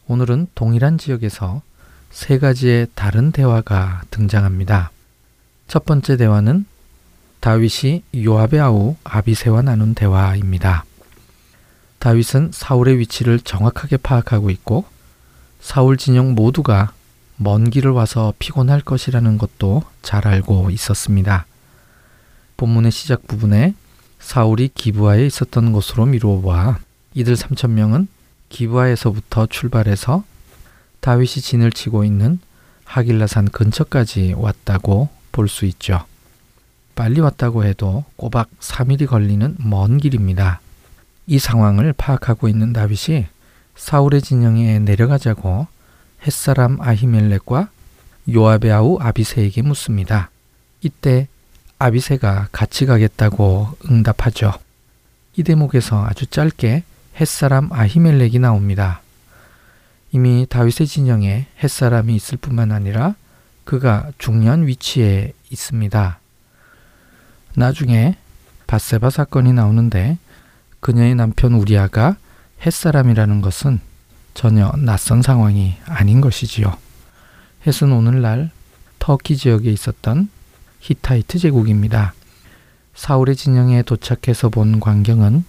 오늘은 0.07 0.47
동일한 0.55 0.97
지역에서 0.97 1.61
세 2.09 2.39
가지의 2.39 2.87
다른 2.95 3.31
대화가 3.31 4.01
등장합니다. 4.09 4.91
첫 5.67 5.85
번째 5.85 6.17
대화는 6.17 6.65
다윗이 7.39 8.03
요압의 8.15 8.59
아우 8.59 8.95
아비세와 9.03 9.61
나눈 9.61 9.93
대화입니다. 9.93 10.83
다윗은 11.99 12.49
사울의 12.51 12.97
위치를 12.99 13.39
정확하게 13.39 13.97
파악하고 13.97 14.49
있고 14.49 14.85
사울 15.61 15.97
진영 15.97 16.33
모두가 16.33 16.93
먼 17.37 17.69
길을 17.69 17.91
와서 17.91 18.33
피곤할 18.39 18.81
것이라는 18.81 19.37
것도 19.37 19.83
잘 20.01 20.27
알고 20.27 20.71
있었습니다. 20.71 21.45
본문의 22.57 22.91
시작 22.91 23.27
부분에 23.27 23.75
사울이 24.19 24.69
기부하에 24.73 25.25
있었던 25.25 25.71
곳으로 25.71 26.05
미루어 26.05 26.41
봐 26.41 26.79
이들 27.13 27.35
3천 27.35 27.71
명은 27.71 28.07
기부하에서부터 28.49 29.47
출발해서 29.47 30.23
다윗이 30.99 31.27
진을 31.27 31.71
치고 31.71 32.03
있는 32.03 32.39
하길라산 32.85 33.49
근처까지 33.49 34.33
왔다고 34.37 35.09
볼 35.31 35.47
수 35.47 35.65
있죠. 35.65 36.05
빨리 36.95 37.21
왔다고 37.21 37.63
해도 37.63 38.03
꼬박 38.17 38.49
3일이 38.59 39.07
걸리는 39.07 39.55
먼 39.59 39.97
길입니다. 39.97 40.59
이 41.27 41.39
상황을 41.39 41.93
파악하고 41.93 42.49
있는 42.49 42.73
다윗이 42.73 43.27
사울의 43.75 44.21
진영에 44.21 44.79
내려가자고 44.79 45.67
햇사람 46.25 46.81
아히멜렉과 46.81 47.69
요압의 48.33 48.71
아우 48.71 48.97
아비세에게 48.99 49.61
묻습니다. 49.61 50.29
이때 50.81 51.27
아비세가 51.79 52.49
같이 52.51 52.85
가겠다고 52.85 53.69
응답하죠. 53.89 54.53
이 55.35 55.43
대목에서 55.43 56.05
아주 56.05 56.25
짧게 56.25 56.83
햇사람 57.19 57.71
아히멜렉이 57.71 58.39
나옵니다. 58.39 59.01
이미 60.11 60.45
다윗의 60.49 60.87
진영에 60.87 61.47
햇사람이 61.63 62.13
있을 62.15 62.37
뿐만 62.37 62.73
아니라 62.73 63.15
그가 63.63 64.11
중요한 64.17 64.67
위치에 64.67 65.33
있습니다. 65.51 66.19
나중에 67.55 68.17
바세바 68.67 69.09
사건이 69.09 69.53
나오는데 69.53 70.17
그녀의 70.81 71.15
남편 71.15 71.53
우리아가 71.53 72.17
햇사람이라는 72.65 73.41
것은 73.41 73.79
전혀 74.33 74.71
낯선 74.77 75.21
상황이 75.21 75.75
아닌 75.85 76.19
것이지요. 76.19 76.75
햇은 77.65 77.91
오늘날 77.91 78.51
터키 78.99 79.37
지역에 79.37 79.71
있었던 79.71 80.29
히타이트 80.79 81.39
제국입니다. 81.39 82.13
사울의 82.95 83.35
진영에 83.35 83.83
도착해서 83.83 84.49
본 84.49 84.79
광경은 84.79 85.43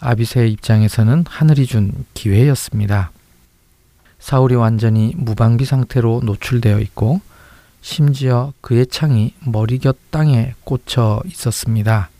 아비세의 0.00 0.50
입장에서는 0.52 1.24
하늘이 1.28 1.66
준 1.66 2.04
기회였습니다. 2.14 3.12
사울이 4.18 4.54
완전히 4.54 5.12
무방비 5.16 5.64
상태로 5.64 6.22
노출되어 6.24 6.80
있고 6.80 7.20
심지어 7.80 8.52
그의 8.60 8.86
창이 8.86 9.34
머리 9.44 9.78
곁 9.78 9.96
땅에 10.10 10.54
꽂혀 10.64 11.20
있었습니다. 11.26 12.10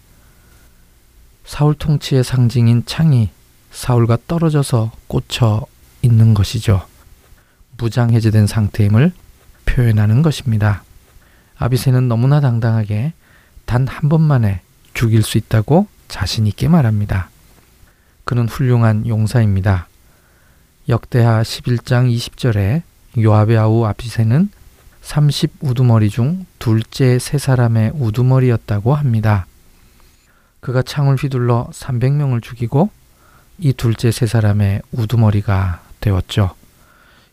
사울 1.44 1.74
통치의 1.74 2.24
상징인 2.24 2.84
창이 2.86 3.30
사울과 3.70 4.18
떨어져서 4.26 4.92
꽂혀 5.06 5.64
있는 6.02 6.34
것이죠. 6.34 6.86
무장 7.78 8.10
해제된 8.10 8.46
상태임을 8.46 9.12
표현하는 9.64 10.22
것입니다. 10.22 10.84
아비세는 11.58 12.08
너무나 12.08 12.40
당당하게 12.40 13.12
단 13.64 13.86
한 13.88 14.08
번만에 14.08 14.60
죽일 14.94 15.22
수 15.22 15.38
있다고 15.38 15.86
자신 16.08 16.46
있게 16.46 16.68
말합니다. 16.68 17.30
그는 18.24 18.48
훌륭한 18.48 19.06
용사입니다. 19.06 19.88
역대하 20.88 21.42
11장 21.42 22.14
20절에 22.14 22.82
요압의 23.18 23.56
아우 23.58 23.84
아비세는 23.84 24.50
30 25.02 25.52
우두머리 25.60 26.10
중 26.10 26.46
둘째 26.58 27.18
세 27.18 27.38
사람의 27.38 27.92
우두머리였다고 27.94 28.94
합니다. 28.94 29.46
그가 30.60 30.82
창을 30.82 31.16
휘둘러 31.16 31.70
300명을 31.72 32.42
죽이고 32.42 32.90
이 33.58 33.72
둘째 33.72 34.10
세 34.10 34.26
사람의 34.26 34.82
우두머리가 34.92 35.82
되었죠. 36.00 36.54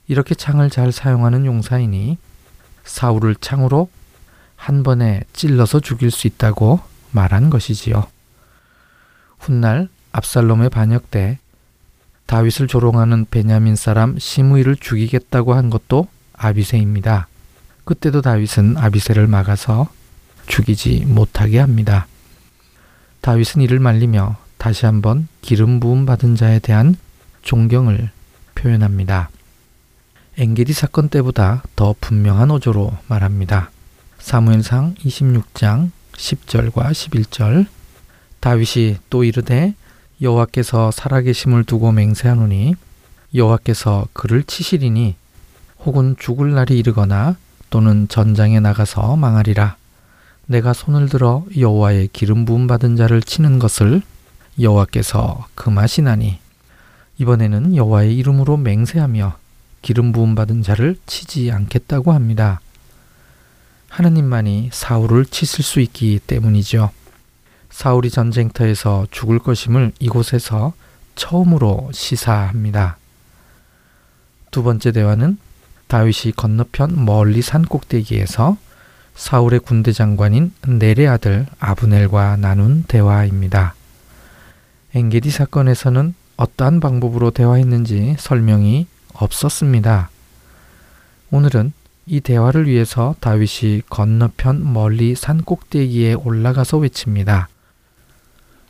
이렇게 0.08 0.34
창을 0.36 0.70
잘 0.70 0.92
사용하는 0.92 1.46
용사이니 1.46 2.18
사울을 2.84 3.36
창으로 3.36 3.90
한 4.60 4.84
번에 4.84 5.22
찔러서 5.32 5.80
죽일 5.80 6.12
수 6.12 6.28
있다고 6.28 6.82
말한 7.12 7.50
것이지요. 7.50 8.06
훗날 9.40 9.88
압살롬의 10.12 10.70
반역 10.70 11.10
때 11.10 11.40
다윗을 12.26 12.68
조롱하는 12.68 13.26
베냐민 13.32 13.78
사람 13.78 14.20
시므이를 14.20 14.76
죽이겠다고 14.76 15.54
한 15.54 15.70
것도 15.70 16.08
아비세입니다. 16.34 17.28
그때도 17.86 18.22
다윗은 18.22 18.78
아비세를 18.78 19.28
막아서 19.28 19.88
죽이지 20.46 21.06
못하게 21.08 21.60
합니다. 21.60 22.06
다윗은 23.22 23.62
이를 23.62 23.80
말리며 23.80 24.36
다시 24.58 24.86
한번 24.86 25.30
기름 25.42 25.80
부음 25.80 26.06
받은 26.06 26.36
자에 26.36 26.60
대한 26.60 26.96
존경을 27.44 28.12
표현합니다. 28.56 29.30
엥게디 30.38 30.74
사건 30.74 31.08
때보다 31.08 31.64
더 31.78 31.96
분명한 32.02 32.52
어조로 32.52 32.96
말합니다. 33.08 33.72
사무엘상 34.20 34.96
26장 34.96 35.92
10절과 36.14 36.92
11절 36.92 37.68
다윗이 38.40 38.98
또 39.10 39.24
이르되 39.24 39.74
여호와께서 40.22 40.92
살아계심을 40.92 41.64
두고 41.64 41.92
맹세하노니 41.92 42.76
여호와께서 43.34 44.08
그를 44.14 44.44
치시리니 44.44 45.16
혹은 45.86 46.16
죽을 46.20 46.54
날이 46.54 46.78
이르거나 46.78 47.38
또는 47.70 48.08
전장에 48.08 48.60
나가서 48.60 49.16
망하리라 49.16 49.78
내가 50.46 50.74
손을 50.74 51.10
들어 51.10 51.46
여호와의 51.58 52.10
기름 52.12 52.46
부음 52.46 52.68
받은 52.68 52.96
자를 52.96 53.22
치는 53.22 53.60
것을 53.60 54.02
여호와께서 54.60 55.48
금하시나니 55.56 56.40
이번에는 57.20 57.76
여호와의 57.76 58.16
이름으로 58.18 58.58
맹세하며 58.58 59.38
기름 59.82 60.12
부음 60.12 60.36
받은 60.36 60.64
자를 60.64 60.98
치지 61.06 61.52
않겠다고 61.52 62.12
합니다. 62.12 62.60
하느님만이 63.90 64.70
사울을 64.72 65.26
치실 65.26 65.64
수 65.64 65.80
있기 65.80 66.20
때문이죠. 66.26 66.92
사울이 67.70 68.10
전쟁터에서 68.10 69.08
죽을 69.12 69.40
것임을 69.40 69.92
이곳에서 70.00 70.74
처음으로 71.16 71.90
시사합니다. 71.94 72.98
두 74.52 74.64
번째 74.64 74.92
대화는 74.92 75.38
다윗이 75.88 76.34
건너편 76.36 77.04
멀리 77.04 77.42
산 77.42 77.64
꼭대기에서 77.66 78.58
사울의 79.16 79.60
군대 79.60 79.92
장관인 79.92 80.54
넬의 80.66 81.08
아들 81.08 81.46
아브넬과 81.60 82.38
나눈 82.38 82.84
대화입니다. 82.88 83.76
엔게디 84.96 85.30
사건에서는 85.30 86.14
어떠한 86.38 86.80
방법으로 86.80 87.32
대화했는지 87.32 88.16
설명이 88.18 88.88
없었습니다. 89.14 90.10
오늘은 91.32 91.74
이 92.12 92.22
대화를 92.22 92.68
위해서 92.68 93.14
다윗이 93.20 93.84
건너편 93.88 94.74
멀리 94.74 95.14
산 95.14 95.44
꼭대기에 95.44 96.16
올라가서 96.16 96.80
외칩니다. 96.80 97.50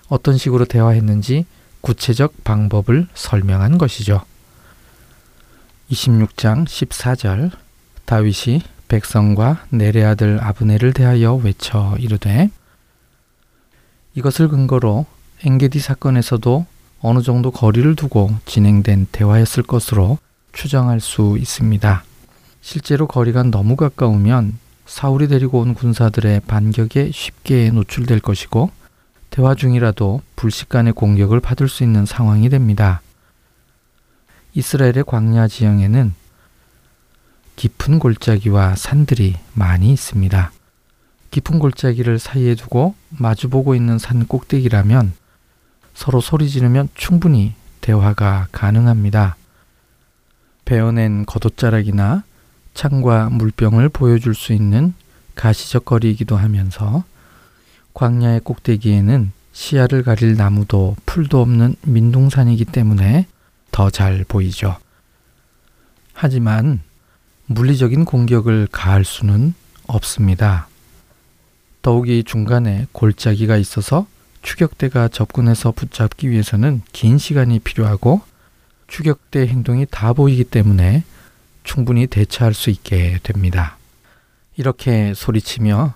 어떤 0.10 0.38
식으로 0.38 0.66
대화했는지 0.66 1.46
구체적 1.80 2.44
방법을 2.44 3.08
설명한 3.14 3.78
것이죠. 3.78 4.22
26장 5.90 6.66
14절 6.66 7.52
다윗이 8.04 8.62
백성과 8.90 9.66
내레 9.70 10.04
아들 10.04 10.44
아브네를 10.44 10.92
대하여 10.92 11.36
외쳐 11.36 11.96
이르되 11.98 12.50
이것을 14.16 14.50
근거로 14.50 15.06
엔게디 15.46 15.80
사건에서도 15.80 16.66
어느 17.00 17.22
정도 17.22 17.52
거리를 17.52 17.96
두고 17.96 18.32
진행된 18.46 19.08
대화였을 19.14 19.64
것으로 19.64 20.18
추정할 20.52 21.00
수 21.00 21.38
있습니다. 21.40 22.09
실제로 22.72 23.08
거리가 23.08 23.42
너무 23.42 23.76
가까우면 23.76 24.60
사울이 24.86 25.28
데리고 25.28 25.62
온 25.62 25.74
군사들의 25.74 26.42
반격에 26.42 27.10
쉽게 27.12 27.72
노출될 27.72 28.20
것이고 28.20 28.70
대화 29.32 29.56
중이라도 29.56 30.22
불식간의 30.36 30.94
공격을 30.94 31.40
받을 31.40 31.68
수 31.68 31.82
있는 31.82 32.06
상황이 32.06 32.48
됩니다. 32.48 33.02
이스라엘의 34.54 35.04
광야 35.08 35.48
지형에는 35.48 36.14
깊은 37.56 37.98
골짜기와 37.98 38.76
산들이 38.76 39.34
많이 39.54 39.92
있습니다. 39.92 40.52
깊은 41.32 41.58
골짜기를 41.58 42.20
사이에 42.20 42.54
두고 42.54 42.94
마주보고 43.10 43.74
있는 43.74 43.98
산 43.98 44.28
꼭대기라면 44.28 45.14
서로 45.96 46.22
소리 46.22 46.48
지르면 46.48 46.90
충분히 46.94 47.56
대화가 47.82 48.48
가능합니다. 48.52 49.38
베어낸 50.66 51.26
겉옷자락이나 51.26 52.29
창과 52.80 53.28
물병을 53.32 53.90
보여줄 53.90 54.34
수 54.34 54.54
있는 54.54 54.94
가시적 55.36 55.84
거리이기도 55.84 56.38
하면서 56.38 57.04
광야의 57.94 58.40
꼭대기에는 58.46 59.34
시야를 59.52 60.04
가릴 60.04 60.38
나무도 60.38 60.96
풀도 61.06 61.42
없는 61.42 61.76
민둥산이기 61.82 62.64
때문에 62.64 63.28
더 63.72 63.90
잘 63.90 64.24
보이죠. 64.26 64.78
하지만 66.14 66.80
물리적인 67.48 68.06
공격을 68.06 68.70
가할 68.72 69.04
수는 69.04 69.56
없습니다. 69.86 70.70
더욱이 71.82 72.24
중간에 72.24 72.88
골짜기가 72.94 73.58
있어서 73.58 74.08
추격대가 74.42 75.10
접근해서 75.10 75.74
붙잡기 75.74 76.30
위해서는 76.30 76.82
긴 76.94 77.18
시간이 77.18 77.60
필요하고 77.60 78.22
추격대 78.88 79.48
행동이 79.48 79.86
다 79.92 80.14
보이기 80.14 80.46
때문에 80.46 81.04
충분히 81.70 82.08
대처할 82.08 82.56
수 82.56 82.72
있게 82.72 83.20
됩니다. 83.22 83.78
이렇게 84.58 85.14
소리치며 85.14 85.94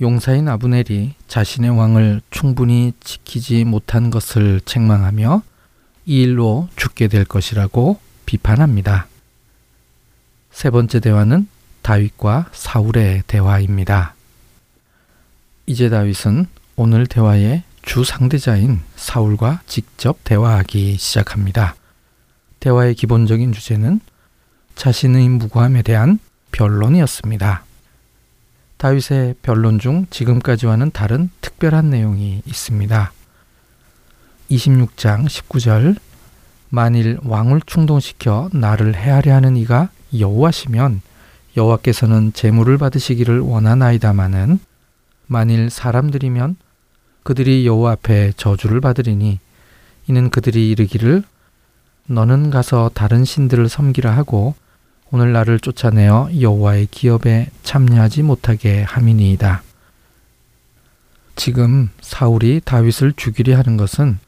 용사인 0.00 0.48
아브넬이 0.48 1.14
자신의 1.28 1.70
왕을 1.70 2.20
충분히 2.32 2.92
지키지 2.98 3.62
못한 3.62 4.10
것을 4.10 4.60
책망하며 4.64 5.42
이 6.06 6.22
일로 6.22 6.68
죽게 6.74 7.06
될 7.06 7.24
것이라고 7.24 8.00
비판합니다. 8.26 9.06
세 10.50 10.70
번째 10.70 10.98
대화는 10.98 11.46
다윗과 11.82 12.50
사울의 12.52 13.22
대화입니다. 13.28 14.16
이제 15.66 15.90
다윗은 15.90 16.46
오늘 16.74 17.06
대화의 17.06 17.62
주 17.82 18.02
상대자인 18.02 18.80
사울과 18.96 19.62
직접 19.68 20.18
대화하기 20.24 20.96
시작합니다. 20.96 21.76
대화의 22.58 22.96
기본적인 22.96 23.52
주제는 23.52 24.00
자신의 24.74 25.28
무고함에 25.28 25.82
대한 25.82 26.18
변론이었습니다. 26.52 27.64
다윗의 28.76 29.36
변론 29.42 29.78
중 29.78 30.06
지금까지와는 30.10 30.90
다른 30.92 31.30
특별한 31.40 31.90
내용이 31.90 32.42
있습니다. 32.44 33.12
26장 34.50 35.26
19절 35.26 35.96
만일 36.68 37.18
왕을 37.22 37.62
충동시켜 37.66 38.50
나를 38.52 38.94
해하려 38.94 39.34
하는 39.34 39.56
이가 39.56 39.88
여호와시면 40.18 41.00
여호와께서는 41.56 42.32
재물을 42.32 42.76
받으시기를 42.78 43.40
원하나이다마는 43.40 44.58
만일 45.26 45.70
사람들이면 45.70 46.56
그들이 47.22 47.66
여호와 47.66 47.92
앞에 47.92 48.32
저주를 48.36 48.80
받으리니 48.80 49.38
이는 50.08 50.30
그들이 50.30 50.70
이르기를 50.70 51.22
너는 52.06 52.50
가서 52.50 52.90
다른 52.92 53.24
신들을 53.24 53.68
섬기라 53.68 54.14
하고 54.14 54.54
오늘 55.14 55.32
나를 55.32 55.60
쫓아내어 55.60 56.30
여호와의 56.40 56.88
기업에 56.90 57.46
참여하지 57.62 58.24
못하게 58.24 58.82
함이니이다. 58.82 59.62
지금 61.36 61.88
사울이 62.00 62.60
다윗을 62.64 63.12
죽이려 63.12 63.56
하는 63.56 63.76
것은 63.76 64.18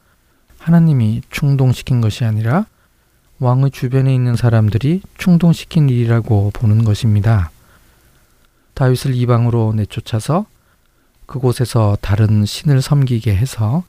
하나님이 0.58 1.22
충동시킨 1.28 2.00
것이 2.00 2.24
아니라 2.24 2.66
왕의 3.40 3.72
주변에 3.72 4.14
있는 4.14 4.36
사람들이 4.36 5.02
충동시킨 5.18 5.88
일이라고 5.88 6.52
보는 6.54 6.84
것입니다. 6.84 7.50
다윗을 8.74 9.16
이방으로 9.16 9.72
내쫓아서 9.74 10.46
그곳에서 11.26 11.98
다른 12.00 12.44
신을 12.44 12.80
섬기게 12.80 13.34
해서 13.34 13.82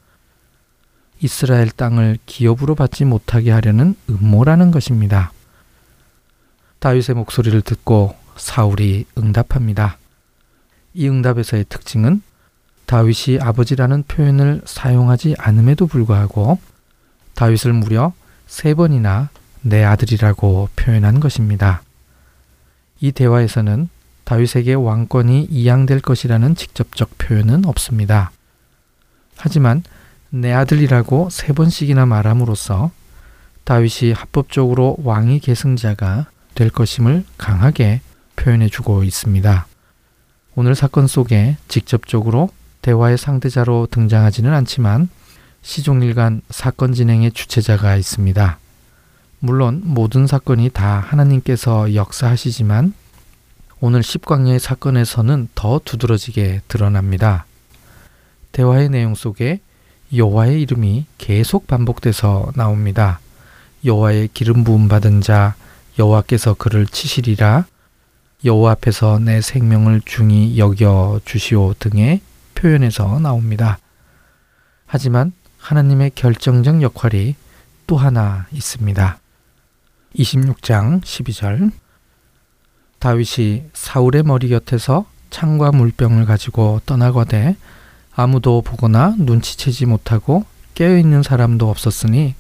이스라엘 1.22 1.70
땅을 1.70 2.18
기업으로 2.26 2.74
받지 2.74 3.06
못하게 3.06 3.52
하려는 3.52 3.94
음모라는 4.10 4.72
것입니다. 4.72 5.32
다윗의 6.80 7.16
목소리를 7.16 7.62
듣고 7.62 8.16
사울이 8.36 9.06
응답합니다. 9.18 9.98
이 10.94 11.08
응답에서의 11.08 11.66
특징은 11.70 12.22
다윗이 12.86 13.40
아버지라는 13.42 14.04
표현을 14.08 14.62
사용하지 14.66 15.36
않음에도 15.38 15.88
불구하고 15.88 16.60
다윗을 17.36 17.74
무려 17.74 18.14
세 18.48 18.74
번이나 18.74 19.30
내 19.62 19.84
아들이라고 19.84 20.70
표현한 20.76 21.20
것입니다. 21.20 21.82
이 23.00 23.12
대화에서는 23.12 23.90
다윗에게 24.24 24.74
왕권이 24.74 25.48
이양될 25.50 26.02
것이라는 26.02 26.56
직접적 26.56 27.18
표현은 27.18 27.66
없습니다. 27.66 28.32
하지만 29.36 29.84
내 30.30 30.52
아들이라고 30.54 31.30
세 31.30 31.54
번씩이나 31.54 32.06
말함으로써 32.06 32.92
다윗이 33.64 34.14
합법적으로 34.14 34.98
왕위 35.04 35.40
계승자가 35.40 36.28
될 36.58 36.72
것임을 36.72 37.24
강하게 37.38 38.02
표현해 38.36 38.68
주고 38.68 39.04
있습니다. 39.04 39.68
오늘 40.56 40.74
사건 40.74 41.06
속에 41.06 41.56
직접적으로 41.68 42.50
대화의 42.82 43.20
상대자로 43.20 43.88
등장하지는 43.92 44.52
않지만 44.54 45.08
시종일관 45.62 46.42
사건 46.50 46.94
진행의 46.94 47.32
주체자가 47.34 47.96
있습니다. 47.96 48.58
물론 49.40 49.82
모든 49.84 50.26
사건이 50.26 50.72
다 50.72 51.00
하나님께서 51.08 51.94
역사하시지만 51.94 52.94
오늘 53.80 54.02
십광야의 54.02 54.60
사건에서는 54.60 55.50
더 55.54 55.80
두드러지게 55.86 56.62
드러납니다. 56.68 57.46
대화의 58.52 58.90
내용 58.90 59.14
속에 59.14 59.60
여호와의 60.16 60.60
이름이 60.64 61.06
계속 61.20 61.68
반복돼서 61.68 62.52
나옵니다. 62.56 63.20
여호와의 63.86 64.30
기름 64.34 64.64
부음 64.64 64.88
받은 64.88 65.22
자 65.22 65.54
여호와께서 66.00 66.54
그를 66.56 66.86
치시리라 66.86 67.66
여호와 68.46 68.74
앞에서 68.74 69.20
내 69.20 69.42
생명을 69.42 70.02
중히 70.06 70.58
여겨 70.58 71.22
주시오 71.26 71.74
등의 71.80 72.22
표현에서 72.56 73.20
나옵니다. 73.20 73.80
하지만 74.86 75.34
하나님의 75.58 76.12
결정적 76.16 76.82
역할이 76.82 77.36
또 77.88 77.98
하나 77.98 78.46
있습니다. 78.52 79.20
26장 80.16 81.02
12절 81.02 81.72
다윗이 83.00 83.66
사울의 83.74 84.24
머리 84.24 84.50
곁에서 84.50 85.06
창과 85.30 85.72
물병을 85.72 86.26
가지고 86.26 86.82
떠나거대 86.86 87.56
아무도 88.16 88.62
보거나 88.62 89.16
눈치채지 89.18 89.86
못하고 89.86 90.46
깨어있는 90.74 91.24
사람도 91.24 91.70
없었으니 91.70 92.36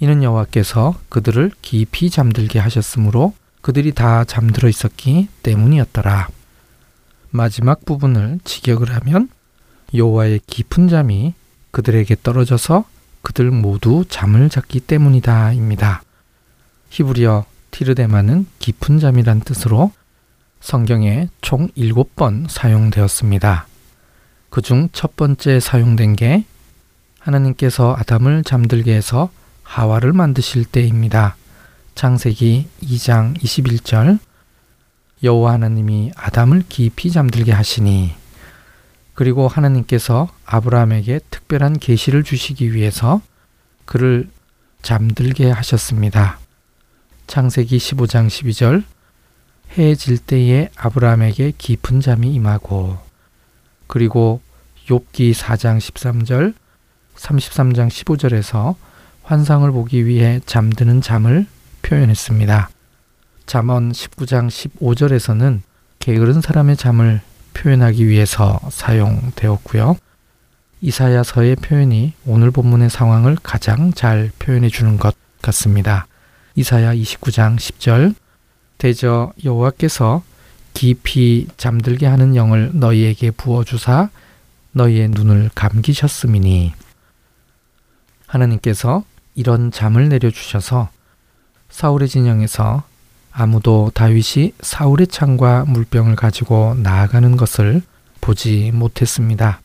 이는 0.00 0.22
여호와께서 0.22 0.94
그들을 1.10 1.52
깊이 1.60 2.08
잠들게 2.08 2.58
하셨으므로 2.58 3.34
그들이 3.60 3.92
다 3.92 4.24
잠들어 4.24 4.68
있었기 4.68 5.28
때문이었더라. 5.42 6.28
마지막 7.30 7.84
부분을 7.84 8.40
직역을 8.44 8.94
하면 8.96 9.28
여호와의 9.94 10.40
깊은 10.46 10.88
잠이 10.88 11.34
그들에게 11.70 12.16
떨어져서 12.22 12.84
그들 13.22 13.50
모두 13.50 14.04
잠을 14.08 14.48
잤기 14.48 14.80
때문이다입니다. 14.80 16.02
히브리어 16.88 17.44
티르데마는 17.70 18.46
깊은 18.58 18.98
잠이란 18.98 19.40
뜻으로 19.40 19.92
성경에 20.60 21.28
총 21.42 21.68
7번 21.76 22.48
사용되었습니다. 22.48 23.66
그중 24.48 24.88
첫 24.92 25.14
번째 25.16 25.60
사용된 25.60 26.16
게 26.16 26.44
하나님께서 27.18 27.94
아담을 27.98 28.42
잠들게 28.42 28.94
해서 28.94 29.30
하와를 29.70 30.12
만드실 30.12 30.64
때입니다. 30.64 31.36
창세기 31.94 32.66
2장 32.82 33.38
21절 33.38 34.18
여호와 35.22 35.52
하나님이 35.52 36.10
아담을 36.16 36.64
깊이 36.68 37.12
잠들게 37.12 37.52
하시니 37.52 38.12
그리고 39.14 39.46
하나님께서 39.46 40.28
아브라함에게 40.44 41.20
특별한 41.30 41.78
계시를 41.78 42.24
주시기 42.24 42.74
위해서 42.74 43.22
그를 43.84 44.28
잠들게 44.82 45.50
하셨습니다. 45.52 46.40
창세기 47.28 47.78
15장 47.78 48.26
12절 48.26 48.82
해 49.78 49.94
질 49.94 50.18
때에 50.18 50.68
아브라함에게 50.74 51.52
깊은 51.56 52.00
잠이 52.00 52.34
임하고 52.34 52.98
그리고 53.86 54.40
욥기 54.88 55.32
4장 55.32 55.78
13절 55.78 56.54
33장 57.14 57.88
15절에서 57.88 58.74
환상을 59.30 59.70
보기 59.70 60.06
위해 60.06 60.40
잠드는 60.44 61.00
잠을 61.02 61.46
표현했습니다. 61.82 62.68
잠언 63.46 63.92
19장 63.92 64.48
15절에서는 64.48 65.60
게으른 66.00 66.40
사람의 66.40 66.76
잠을 66.76 67.20
표현하기 67.54 68.08
위해서 68.08 68.58
사용되었고요. 68.72 69.96
이사야서의 70.80 71.54
표현이 71.56 72.14
오늘 72.26 72.50
본문의 72.50 72.90
상황을 72.90 73.36
가장 73.40 73.92
잘 73.92 74.32
표현해 74.40 74.68
주는 74.68 74.96
것 74.96 75.14
같습니다. 75.42 76.08
이사야 76.56 76.92
29장 76.96 77.56
10절 77.56 78.16
대저 78.78 79.32
여호와께서 79.44 80.24
깊이 80.74 81.46
잠들게 81.56 82.06
하는 82.06 82.34
영을 82.34 82.72
너희에게 82.74 83.30
부어 83.30 83.62
주사 83.62 84.10
너희의 84.72 85.10
눈을 85.10 85.50
감기셨음이니 85.54 86.72
하나님께서 88.26 89.04
이런 89.34 89.70
잠을 89.70 90.08
내려 90.08 90.30
주셔서 90.30 90.88
사울의 91.70 92.08
진영에서 92.08 92.82
아무도 93.32 93.90
다윗이 93.94 94.54
사울의 94.60 95.06
창과 95.06 95.66
물병을 95.68 96.16
가지고 96.16 96.74
나아가는 96.78 97.36
것을 97.36 97.82
보지 98.20 98.72
못했습니다. 98.74 99.60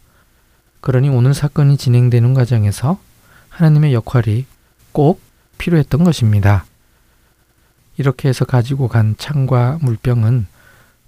그러니 0.81 1.09
오늘 1.09 1.33
사건이 1.33 1.77
진행되는 1.77 2.33
과정에서 2.33 2.99
하나님의 3.49 3.93
역할이 3.93 4.45
꼭 4.91 5.19
필요했던 5.57 6.03
것입니다. 6.03 6.65
이렇게 7.97 8.29
해서 8.29 8.45
가지고 8.45 8.87
간 8.87 9.15
창과 9.17 9.79
물병은 9.81 10.47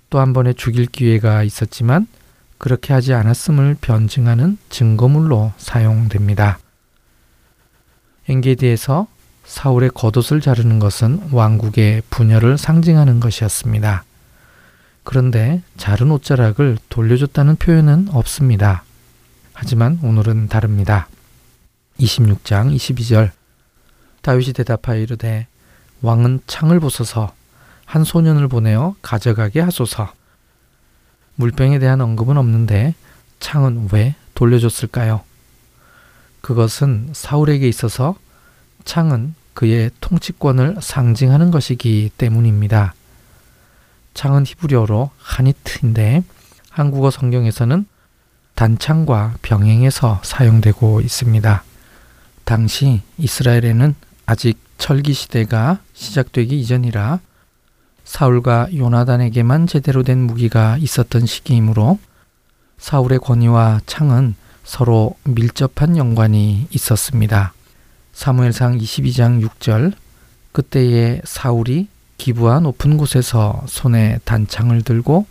또 0.09 0.19
한 0.19 0.33
번의 0.33 0.55
죽일 0.55 0.85
기회가 0.85 1.43
있었지만 1.43 2.07
그렇게 2.57 2.93
하지 2.93 3.13
않았음을 3.13 3.77
변증하는 3.81 4.57
증거물로 4.69 5.51
사용됩니다. 5.57 6.59
엔게디에서 8.29 9.07
사울의 9.45 9.91
겉옷을 9.93 10.41
자르는 10.41 10.79
것은 10.79 11.29
왕국의 11.31 12.03
분열을 12.09 12.57
상징하는 12.57 13.19
것이었습니다. 13.19 14.03
그런데 15.03 15.61
자른 15.77 16.11
옷자락을 16.11 16.77
돌려줬다는 16.89 17.55
표현은 17.55 18.09
없습니다. 18.11 18.83
하지만 19.53 19.99
오늘은 20.03 20.49
다릅니다. 20.49 21.07
26장 21.99 22.75
22절 22.75 23.31
다윗이 24.21 24.53
대답하여 24.53 24.99
이르되 24.99 25.47
왕은 26.01 26.41
창을 26.45 26.81
부숴서 26.81 27.31
한 27.85 28.03
소년을 28.03 28.49
보내어 28.49 28.95
가져가게 29.01 29.61
하소서. 29.61 30.11
물병에 31.35 31.79
대한 31.79 32.01
언급은 32.01 32.35
없는데 32.37 32.93
창은 33.39 33.87
왜 33.93 34.15
돌려줬을까요? 34.35 35.26
그것은 36.47 37.09
사울에게 37.11 37.67
있어서 37.67 38.15
창은 38.85 39.35
그의 39.53 39.91
통치권을 39.99 40.77
상징하는 40.79 41.51
것이기 41.51 42.09
때문입니다. 42.17 42.93
창은 44.13 44.45
히브리어로 44.45 45.11
하니트인데 45.17 46.23
한국어 46.69 47.11
성경에서는 47.11 47.85
단창과 48.55 49.35
병행해서 49.41 50.21
사용되고 50.23 51.01
있습니다. 51.01 51.63
당시 52.45 53.01
이스라엘에는 53.17 53.93
아직 54.25 54.57
철기 54.77 55.11
시대가 55.11 55.79
시작되기 55.95 56.57
이전이라 56.61 57.19
사울과 58.05 58.69
요나단에게만 58.73 59.67
제대로 59.67 60.01
된 60.01 60.19
무기가 60.19 60.77
있었던 60.77 61.25
시기이므로 61.25 61.99
사울의 62.77 63.19
권위와 63.19 63.81
창은 63.85 64.35
서로 64.67 65.15
밀접한 65.23 65.95
연관이 65.95 66.67
있었습니다. 66.71 67.53
사무엘상 68.11 68.77
22장 68.77 69.41
6절 69.47 69.93
그때에 70.51 71.21
사울이 71.23 71.87
기부와 72.17 72.59
높은 72.59 72.97
곳에서 72.97 73.63
손에 73.67 74.19
단창을 74.25 74.81
들고 74.81 75.25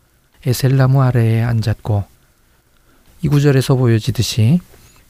에셀나무 0.47 1.03
아래에 1.03 1.43
앉았고 1.43 2.05
이 3.23 3.29
구절에서 3.29 3.75
보여지듯이 3.75 4.61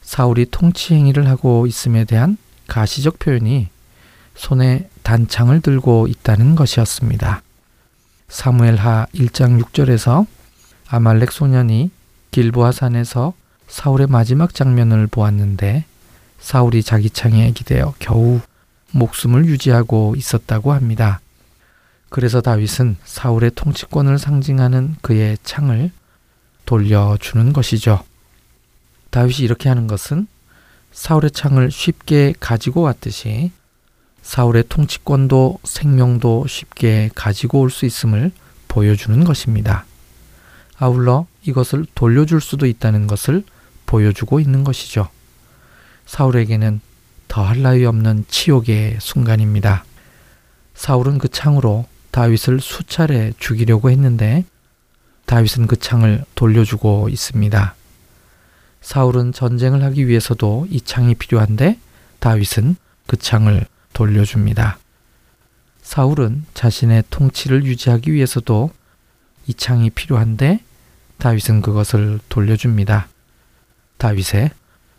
사울이 0.01 0.47
통치 0.51 0.93
행위를 0.93 1.29
하고 1.29 1.65
있음에 1.65 2.03
대한 2.03 2.37
가시적 2.67 3.19
표현이 3.19 3.69
손에 4.35 4.89
단창을 5.03 5.61
들고 5.61 6.07
있다는 6.07 6.55
것이었습니다. 6.55 7.41
사무엘하 8.27 9.07
1장 9.15 9.63
6절에서 9.63 10.25
아말렉 10.89 11.31
소년이 11.31 11.91
길보아 12.31 12.73
산에서 12.73 13.33
사울의 13.67 14.07
마지막 14.07 14.53
장면을 14.53 15.07
보았는데 15.07 15.85
사울이 16.39 16.83
자기 16.83 17.09
창에 17.09 17.51
기대어 17.51 17.93
겨우 17.99 18.39
목숨을 18.91 19.45
유지하고 19.45 20.15
있었다고 20.17 20.73
합니다. 20.73 21.19
그래서 22.09 22.41
다윗은 22.41 22.97
사울의 23.03 23.51
통치권을 23.55 24.17
상징하는 24.17 24.95
그의 25.01 25.37
창을 25.43 25.91
돌려주는 26.65 27.51
것이죠. 27.53 28.03
다윗이 29.09 29.39
이렇게 29.39 29.67
하는 29.69 29.87
것은 29.87 30.27
사울의 30.91 31.31
창을 31.31 31.69
쉽게 31.69 32.33
가지고 32.39 32.81
왔듯이 32.81 33.51
사울의 34.21 34.65
통치권도 34.69 35.59
생명도 35.63 36.47
쉽게 36.47 37.09
가지고 37.15 37.61
올 37.61 37.69
수 37.69 37.85
있음을 37.85 38.31
보여주는 38.67 39.23
것입니다. 39.23 39.85
아울러 40.77 41.25
이것을 41.43 41.85
돌려줄 41.95 42.41
수도 42.41 42.65
있다는 42.65 43.07
것을 43.07 43.43
보여주고 43.87 44.39
있는 44.39 44.63
것이죠. 44.63 45.09
사울에게는 46.05 46.79
더할 47.27 47.63
나위 47.63 47.85
없는 47.85 48.25
치욕의 48.27 48.97
순간입니다. 48.99 49.83
사울은 50.75 51.17
그 51.17 51.27
창으로 51.27 51.87
다윗을 52.11 52.61
수차례 52.61 53.33
죽이려고 53.39 53.89
했는데 53.89 54.45
다윗은 55.25 55.67
그 55.67 55.75
창을 55.75 56.23
돌려주고 56.35 57.09
있습니다. 57.09 57.75
사울은 58.81 59.33
전쟁을 59.33 59.83
하기 59.83 60.07
위해서도 60.07 60.67
이 60.69 60.79
창이 60.79 61.15
필요한데 61.15 61.77
다윗은 62.19 62.75
그 63.07 63.17
창을 63.17 63.65
돌려줍니다. 63.93 64.77
사울은 65.81 66.45
자신의 66.53 67.03
통치를 67.09 67.65
유지하기 67.65 68.13
위해서도 68.13 68.69
이 69.47 69.53
창이 69.53 69.89
필요한데 69.89 70.61
다윗은 71.17 71.61
그것을 71.61 72.19
돌려줍니다. 72.29 73.07
다윗의 73.97 74.51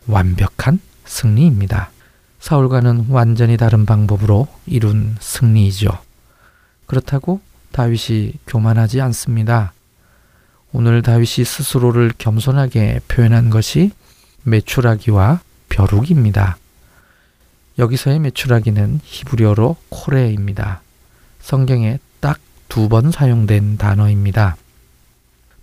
완벽한 0.07 0.79
승리입니다. 1.05 1.91
사울과는 2.39 3.07
완전히 3.09 3.57
다른 3.57 3.85
방법으로 3.85 4.47
이룬 4.65 5.15
승리이죠. 5.19 5.89
그렇다고 6.85 7.41
다윗이 7.71 8.33
교만하지 8.47 9.01
않습니다. 9.01 9.73
오늘 10.71 11.01
다윗이 11.01 11.45
스스로를 11.45 12.11
겸손하게 12.17 13.01
표현한 13.07 13.49
것이 13.49 13.91
메추라기와 14.43 15.41
벼룩입니다. 15.69 16.57
여기서의 17.77 18.19
메추라기는 18.19 19.01
히브리어로 19.03 19.77
코레입니다. 19.89 20.81
성경에 21.41 21.99
딱 22.19 22.39
두 22.69 22.87
번 22.87 23.11
사용된 23.11 23.77
단어입니다. 23.77 24.55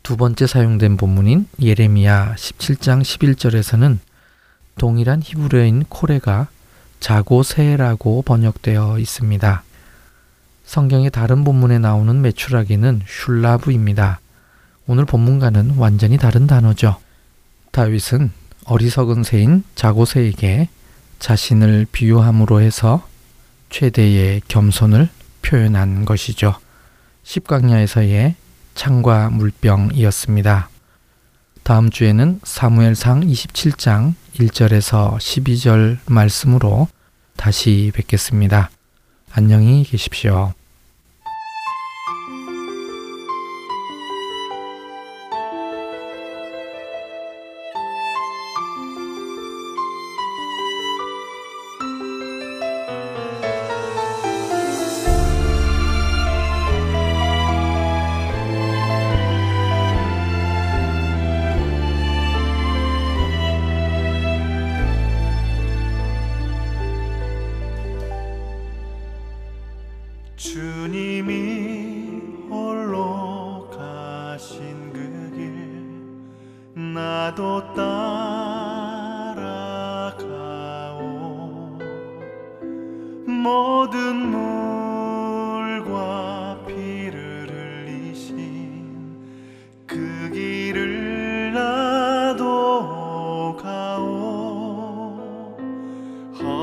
두 0.07 0.17
번째 0.17 0.47
사용된 0.47 0.99
본문인 0.99 1.49
예레미야 1.61 2.37
17장 2.37 3.03
11절에서는 3.03 3.99
동일한 4.79 5.21
히브리어인 5.21 5.87
코레가 5.89 6.47
자고세라고 7.01 8.23
번역되어 8.23 9.01
있습니다. 9.01 9.65
성경의 10.65 11.11
다른 11.11 11.43
본문에 11.43 11.81
나오는 11.81 12.23
메추라기는 12.23 13.03
슐라브입니다. 13.05 14.21
오늘 14.87 15.07
본문과는 15.07 15.75
완전히 15.77 16.19
다른 16.19 16.47
단어죠. 16.47 16.99
다윗은 17.73 18.31
어리석은 18.65 19.25
새인 19.25 19.65
자고세에게 19.75 20.69
자신을 21.19 21.89
비유함으로 21.91 22.61
해서 22.61 23.05
최대의 23.71 24.43
겸손을 24.47 25.09
표현한 25.43 26.05
것이죠. 26.05 26.55
십강야에서의 27.25 28.37
창과 28.77 29.31
물병이었습니다. 29.31 30.69
다음 31.65 31.91
주에는 31.91 32.41
사무엘상 32.45 33.23
27장 33.23 34.15
1절에서 34.35 35.17
12절 35.17 35.99
말씀으로 36.07 36.87
다시 37.37 37.91
뵙겠습니다. 37.93 38.71
안녕히 39.33 39.83
계십시오. 39.83 40.53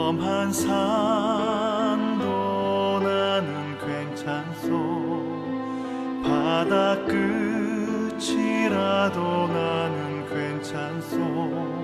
험한 0.04 0.52
산도 0.52 2.26
나는 3.02 3.78
괜찮소. 3.80 5.24
바다 6.22 6.98
끝이라도 8.10 9.22
나는 9.48 10.28
괜찮소. 10.28 11.83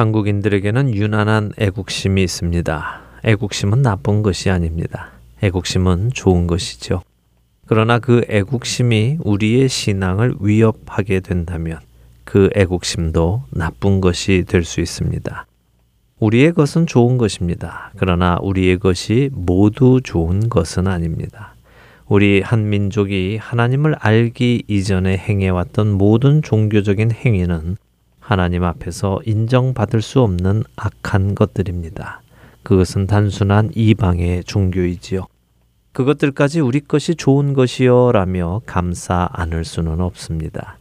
한국인들에게는 0.00 0.94
유난한 0.94 1.52
애국심이 1.58 2.22
있습니다. 2.22 3.00
애국심은 3.22 3.82
나쁜 3.82 4.22
것이 4.22 4.48
아닙니다. 4.48 5.10
애국심은 5.42 6.12
좋은 6.14 6.46
것이죠. 6.46 7.02
그러나 7.66 7.98
그 7.98 8.24
애국심이 8.30 9.18
우리의 9.20 9.68
신앙을 9.68 10.36
위협하게 10.40 11.20
된다면 11.20 11.80
그 12.24 12.48
애국심도 12.56 13.42
나쁜 13.50 14.00
것이 14.00 14.44
될 14.48 14.64
수 14.64 14.80
있습니다. 14.80 15.44
우리의 16.18 16.54
것은 16.54 16.86
좋은 16.86 17.18
것입니다. 17.18 17.92
그러나 17.98 18.38
우리의 18.40 18.78
것이 18.78 19.28
모두 19.34 20.00
좋은 20.02 20.48
것은 20.48 20.86
아닙니다. 20.86 21.54
우리 22.06 22.40
한 22.40 22.70
민족이 22.70 23.36
하나님을 23.38 23.96
알기 23.96 24.64
이전에 24.66 25.18
행해왔던 25.18 25.92
모든 25.92 26.40
종교적인 26.40 27.12
행위는 27.12 27.76
하나님 28.30 28.62
앞에서 28.62 29.18
인정받을 29.26 30.00
수 30.00 30.20
없는 30.20 30.62
악한 30.76 31.34
것들입니다. 31.34 32.22
그것은 32.62 33.08
단순한 33.08 33.72
이방의 33.74 34.44
종교이지요. 34.44 35.26
그것들까지 35.90 36.60
우리 36.60 36.78
것이 36.78 37.16
좋은 37.16 37.54
것이요 37.54 38.12
라며 38.12 38.60
감사 38.66 39.28
않을 39.32 39.64
수는 39.64 40.00
없습니다. 40.00 40.78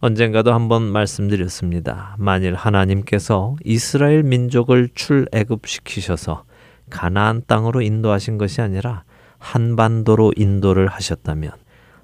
언젠가도 0.00 0.52
한번 0.52 0.82
말씀드렸습니다. 0.82 2.16
만일 2.18 2.56
하나님께서 2.56 3.54
이스라엘 3.64 4.24
민족을 4.24 4.88
출애굽시키셔서 4.92 6.42
가나안 6.90 7.42
땅으로 7.46 7.82
인도하신 7.82 8.36
것이 8.36 8.62
아니라 8.62 9.04
한반도로 9.38 10.32
인도를 10.34 10.88
하셨다면 10.88 11.52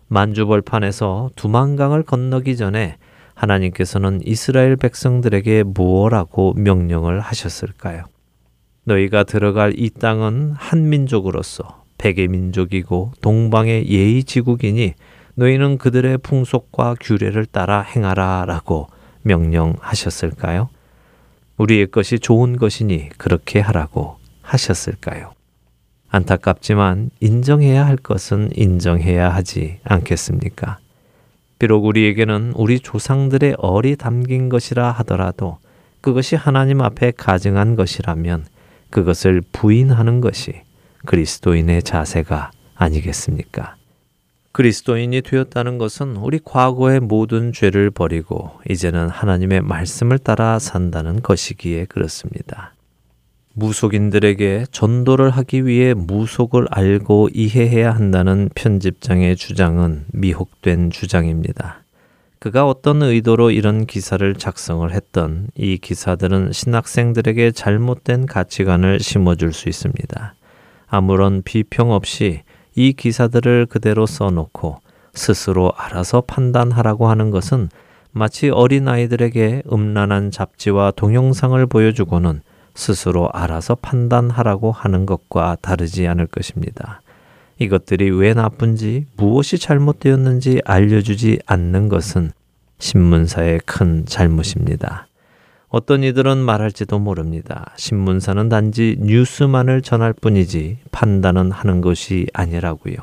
만주벌판에서 0.07 1.31
두만강을 1.35 2.05
건너기 2.05 2.57
전에 2.57 2.99
하나님께서는 3.37 4.23
이스라엘 4.25 4.77
백성들에게 4.77 5.63
무엇라고 5.63 6.55
명령을 6.55 7.21
하셨을까요? 7.21 8.05
너희가 8.85 9.25
들어갈 9.25 9.75
이 9.77 9.91
땅은 9.91 10.55
한 10.57 10.89
민족으로서 10.89 11.85
백의 11.99 12.29
민족이고 12.29 13.13
동방의 13.21 13.89
예의 13.89 14.25
지국이니 14.25 14.95
너희는 15.35 15.79
그들의 15.79 16.19
풍속과 16.19 16.97
규례를 17.01 17.47
따라 17.47 17.83
행하라라고 17.83 18.89
명령하셨을까요? 19.23 20.71
우리의 21.59 21.89
것이 21.89 22.19
좋은 22.19 22.57
것이니 22.57 23.11
그렇게 23.19 23.61
하라고 23.61 24.19
하셨을까요? 24.43 25.33
안타깝지만 26.09 27.11
인정해야 27.21 27.85
할 27.85 27.97
것은 27.97 28.51
인정해야 28.55 29.29
하지 29.35 29.81
않겠습니까? 29.85 30.79
비록 31.59 31.87
우리에게는 31.87 32.53
우리 32.55 32.81
조상들의 32.81 33.57
얼이 33.59 33.97
담긴 33.97 34.49
것이라 34.49 34.91
하더라도 34.93 35.59
그것이 36.01 36.37
하나님 36.37 36.83
앞에 36.83 37.13
가증한 37.17 37.77
것이라면 37.77 38.45
그것을 38.91 39.43
부인하는 39.53 40.21
것이 40.21 40.63
그리스도인의 41.07 41.83
자세가 41.83 42.51
아니겠습니까? 42.75 43.77
그리스도인이 44.53 45.21
되었다는 45.23 45.79
것은 45.79 46.17
우리 46.17 46.39
과거의 46.43 47.01
모든 47.01 47.53
죄를 47.53 47.91
버리고 47.91 48.53
이제는 48.69 49.09
하나님의 49.09 49.61
말씀을 49.63 50.19
따라 50.19 50.59
산다는 50.59 51.21
것이기에 51.21 51.87
그렇습니다. 51.87 52.73
무속인들에게 53.59 54.67
전도를 54.71 55.31
하기 55.31 55.65
위해 55.65 55.95
무속을 55.95 56.67
알고 56.71 57.31
이해해야 57.33 57.91
한다는 57.95 58.51
편집장의 58.55 59.37
주장은 59.37 60.05
미혹된 60.13 60.91
주장입니다. 60.91 61.81
그가 62.39 62.69
어떤 62.69 63.03
의도로 63.03 63.51
이런 63.51 63.87
기사를 63.87 64.35
작성을 64.35 64.93
했던 64.93 65.49
이 65.55 65.79
기사들은 65.79 66.53
신학생들에게 66.53 67.53
잘못된 67.53 68.27
가치관을 68.27 69.01
심어줄 69.01 69.55
수 69.55 69.71
있습니다. 69.71 70.35
아무런 70.87 71.41
비평 71.43 71.93
없이 71.93 72.43
이 72.75 72.93
기사들을 72.93 73.67
그대로 73.71 74.05
써놓고 74.05 74.81
스스로 75.15 75.73
알아서 75.79 76.21
판단하라고 76.21 77.09
하는 77.09 77.31
것은 77.31 77.71
마치 78.13 78.51
어린아이들에게 78.51 79.63
음란한 79.73 80.31
잡지와 80.31 80.91
동영상을 80.91 81.65
보여주고는 81.67 82.43
스스로 82.77 83.29
알아서 83.33 83.75
판단하라고 83.75 84.71
하는 84.71 85.07
것과 85.07 85.57
다르지 85.61 86.07
않을 86.07 86.27
것입니다. 86.27 87.01
이것들이 87.59 88.11
왜 88.11 88.35
나쁜지 88.35 89.07
무엇이 89.17 89.59
잘못되었는지 89.59 90.61
알려주지 90.65 91.41
않는 91.47 91.89
것은 91.89 92.31
신문사의 92.79 93.61
큰 93.65 94.05
잘못입니다. 94.05 95.09
어떤 95.69 96.05
이들은 96.05 96.39
말할지도 96.39 96.99
모릅니다. 96.99 97.73
신문사는 97.77 98.49
단지 98.49 98.97
뉴스만을 99.01 99.83
전할 99.83 100.13
뿐이지 100.13 100.79
판단은 100.93 101.51
하는 101.51 101.81
것이 101.81 102.27
아니라고요. 102.35 102.95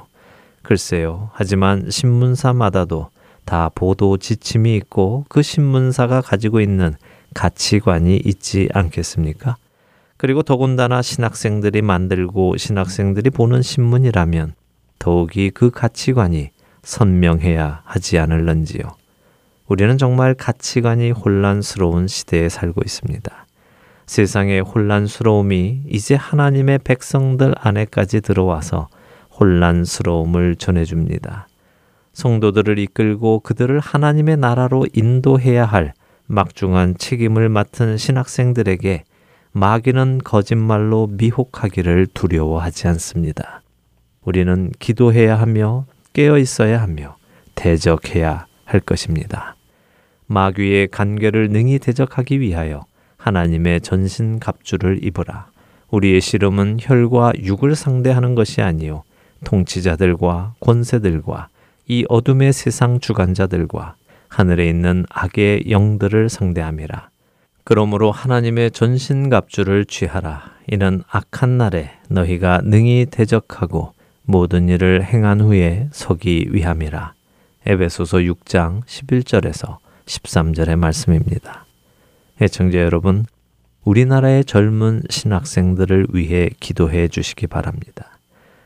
글쎄요. 0.62 1.30
하지만 1.34 1.90
신문사마다도 1.90 3.10
다 3.46 3.70
보도 3.74 4.18
지침이 4.18 4.76
있고 4.78 5.26
그 5.28 5.42
신문사가 5.42 6.22
가지고 6.22 6.62
있는 6.62 6.96
가치관이 7.34 8.22
있지 8.24 8.70
않겠습니까? 8.74 9.58
그리고 10.18 10.44
더군다나 10.44 11.02
신학생들이 11.02 11.82
만들고 11.82 12.58
신학생들이 12.58 13.30
보는 13.30 13.62
신문이라면 13.62 14.54
더욱이 15.00 15.50
그 15.50 15.70
가치관이 15.70 16.52
선명해야 16.84 17.82
하지 17.84 18.20
않을런지요. 18.20 18.84
우리는 19.68 19.98
정말 19.98 20.34
가치관이 20.34 21.12
혼란스러운 21.12 22.08
시대에 22.08 22.50
살고 22.50 22.82
있습니다. 22.86 23.46
세상의 24.06 24.62
혼란스러움이 24.62 25.84
이제 25.88 26.16
하나님의 26.16 26.80
백성들 26.84 27.56
안에까지 27.58 28.22
들어와서 28.22 28.90
혼란스러움을 29.40 30.58
전해줍니다. 30.58 31.48
성도들을 32.14 32.78
이끌고 32.80 33.40
그들을 33.40 33.80
하나님의 33.80 34.38
나라로 34.38 34.86
인도해야 34.94 35.66
할 35.66 35.94
막중한 36.28 36.98
책임을 36.98 37.50
맡은 37.50 37.98
신학생들에게 37.98 39.04
마귀는 39.56 40.22
거짓말로 40.24 41.06
미혹하기를 41.12 42.08
두려워하지 42.16 42.88
않습니다. 42.88 43.62
우리는 44.24 44.72
기도해야 44.80 45.40
하며 45.40 45.86
깨어 46.14 46.40
있어야 46.40 46.82
하며 46.82 47.18
대적해야 47.54 48.48
할 48.66 48.80
것입니다. 48.80 49.56
마귀의 50.26 50.88
간계를 50.88 51.50
능히 51.50 51.78
대적하기 51.78 52.40
위하여 52.40 52.86
하나님의 53.18 53.82
전신 53.82 54.40
갑주를 54.40 55.04
입으라. 55.06 55.52
우리의 55.92 56.20
씨름은 56.20 56.80
혈과 56.82 57.34
육을 57.40 57.76
상대하는 57.76 58.34
것이 58.34 58.62
아니요 58.64 59.04
통치자들과 59.46 60.56
권세들과 60.62 61.50
이 61.88 62.06
어둠의 62.10 62.54
세상 62.54 63.00
주관자들과 63.00 63.98
하늘에 64.30 64.68
있는 64.68 65.06
악의 65.12 65.66
영들을 65.70 66.30
상대함이라. 66.30 67.13
그러므로 67.64 68.12
하나님의 68.12 68.72
전신갑주를 68.72 69.86
취하라. 69.86 70.52
이는 70.68 71.02
악한 71.10 71.58
날에 71.58 71.92
너희가 72.10 72.62
능히 72.64 73.06
대적하고 73.10 73.94
모든 74.24 74.70
일을 74.70 75.04
행한 75.04 75.42
후에 75.42 75.88
서기 75.92 76.48
위함이라. 76.52 77.14
에베소서 77.66 78.18
6장 78.20 78.84
11절에서 78.84 79.78
13절의 80.06 80.76
말씀입니다. 80.76 81.66
애청자 82.42 82.80
여러분, 82.80 83.26
우리나라의 83.86 84.44
젊은 84.46 85.04
신학생들을 85.10 86.08
위해 86.12 86.50
기도해 86.60 87.08
주시기 87.08 87.48
바랍니다. 87.48 88.18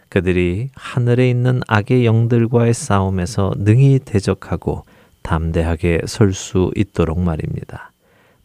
그들이 0.09 0.69
하늘에 0.75 1.29
있는 1.29 1.61
악의 1.67 2.05
영들과의 2.05 2.73
싸움에서 2.73 3.53
능히 3.57 3.99
대적하고 3.99 4.85
담대하게 5.21 6.01
설 6.07 6.33
수 6.33 6.71
있도록 6.75 7.19
말입니다. 7.19 7.91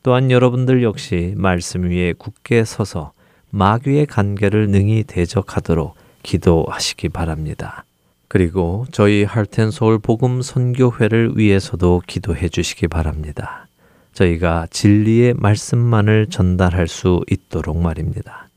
또한 0.03 0.31
여러분들 0.31 0.83
역시 0.83 1.35
말씀 1.37 1.85
위에 1.85 2.13
굳게 2.13 2.65
서서 2.65 3.13
마귀의 3.51 4.07
간계를 4.07 4.69
능히 4.71 5.05
대적하도록 5.05 5.95
기도하시기 6.23 7.11
바랍니다. 7.11 7.85
그리고 8.27 8.87
저희 8.91 9.25
할텐 9.25 9.71
서울 9.71 9.99
복음 9.99 10.43
선교회를 10.43 11.37
위해서도 11.37 12.03
기도해 12.07 12.49
주시기 12.49 12.89
바랍니다. 12.89 13.67
저희가 14.15 14.67
진리의 14.71 15.35
말씀만을 15.35 16.29
전달할 16.29 16.89
수 16.89 17.21
있도록 17.31 17.77
말입니다. 17.79 18.49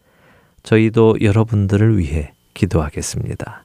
저희도 0.64 1.18
여러분들을 1.22 1.98
위해 1.98 2.34
기도하겠습니다. 2.54 3.64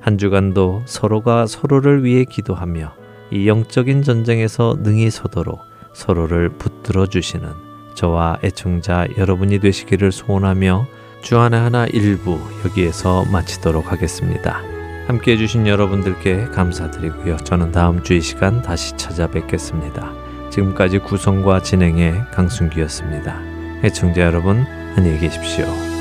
한 0.00 0.18
주간도 0.18 0.82
서로가 0.84 1.46
서로를 1.46 2.04
위해 2.04 2.24
기도하며 2.24 2.92
이 3.32 3.48
영적인 3.48 4.02
전쟁에서 4.02 4.76
능히 4.82 5.10
서도록 5.10 5.60
서로를 5.94 6.50
붙들어 6.50 7.06
주시는 7.06 7.48
저와 7.94 8.38
애청자 8.44 9.06
여러분이 9.16 9.60
되시기를 9.60 10.12
소원하며 10.12 10.86
주안의 11.22 11.58
하나 11.58 11.86
일부 11.86 12.38
여기에서 12.66 13.24
마치도록 13.32 13.90
하겠습니다. 13.90 14.60
함께 15.06 15.32
해주신 15.32 15.66
여러분들께 15.66 16.46
감사드리고요. 16.46 17.38
저는 17.38 17.72
다음 17.72 18.02
주 18.02 18.14
이 18.14 18.20
시간 18.20 18.62
다시 18.62 18.96
찾아뵙겠습니다. 18.96 20.12
지금까지 20.50 20.98
구성과 20.98 21.62
진행의 21.62 22.26
강순기였습니다. 22.32 23.40
애청자 23.84 24.22
여러분, 24.22 24.64
안녕히 24.96 25.18
계십시오. 25.18 25.93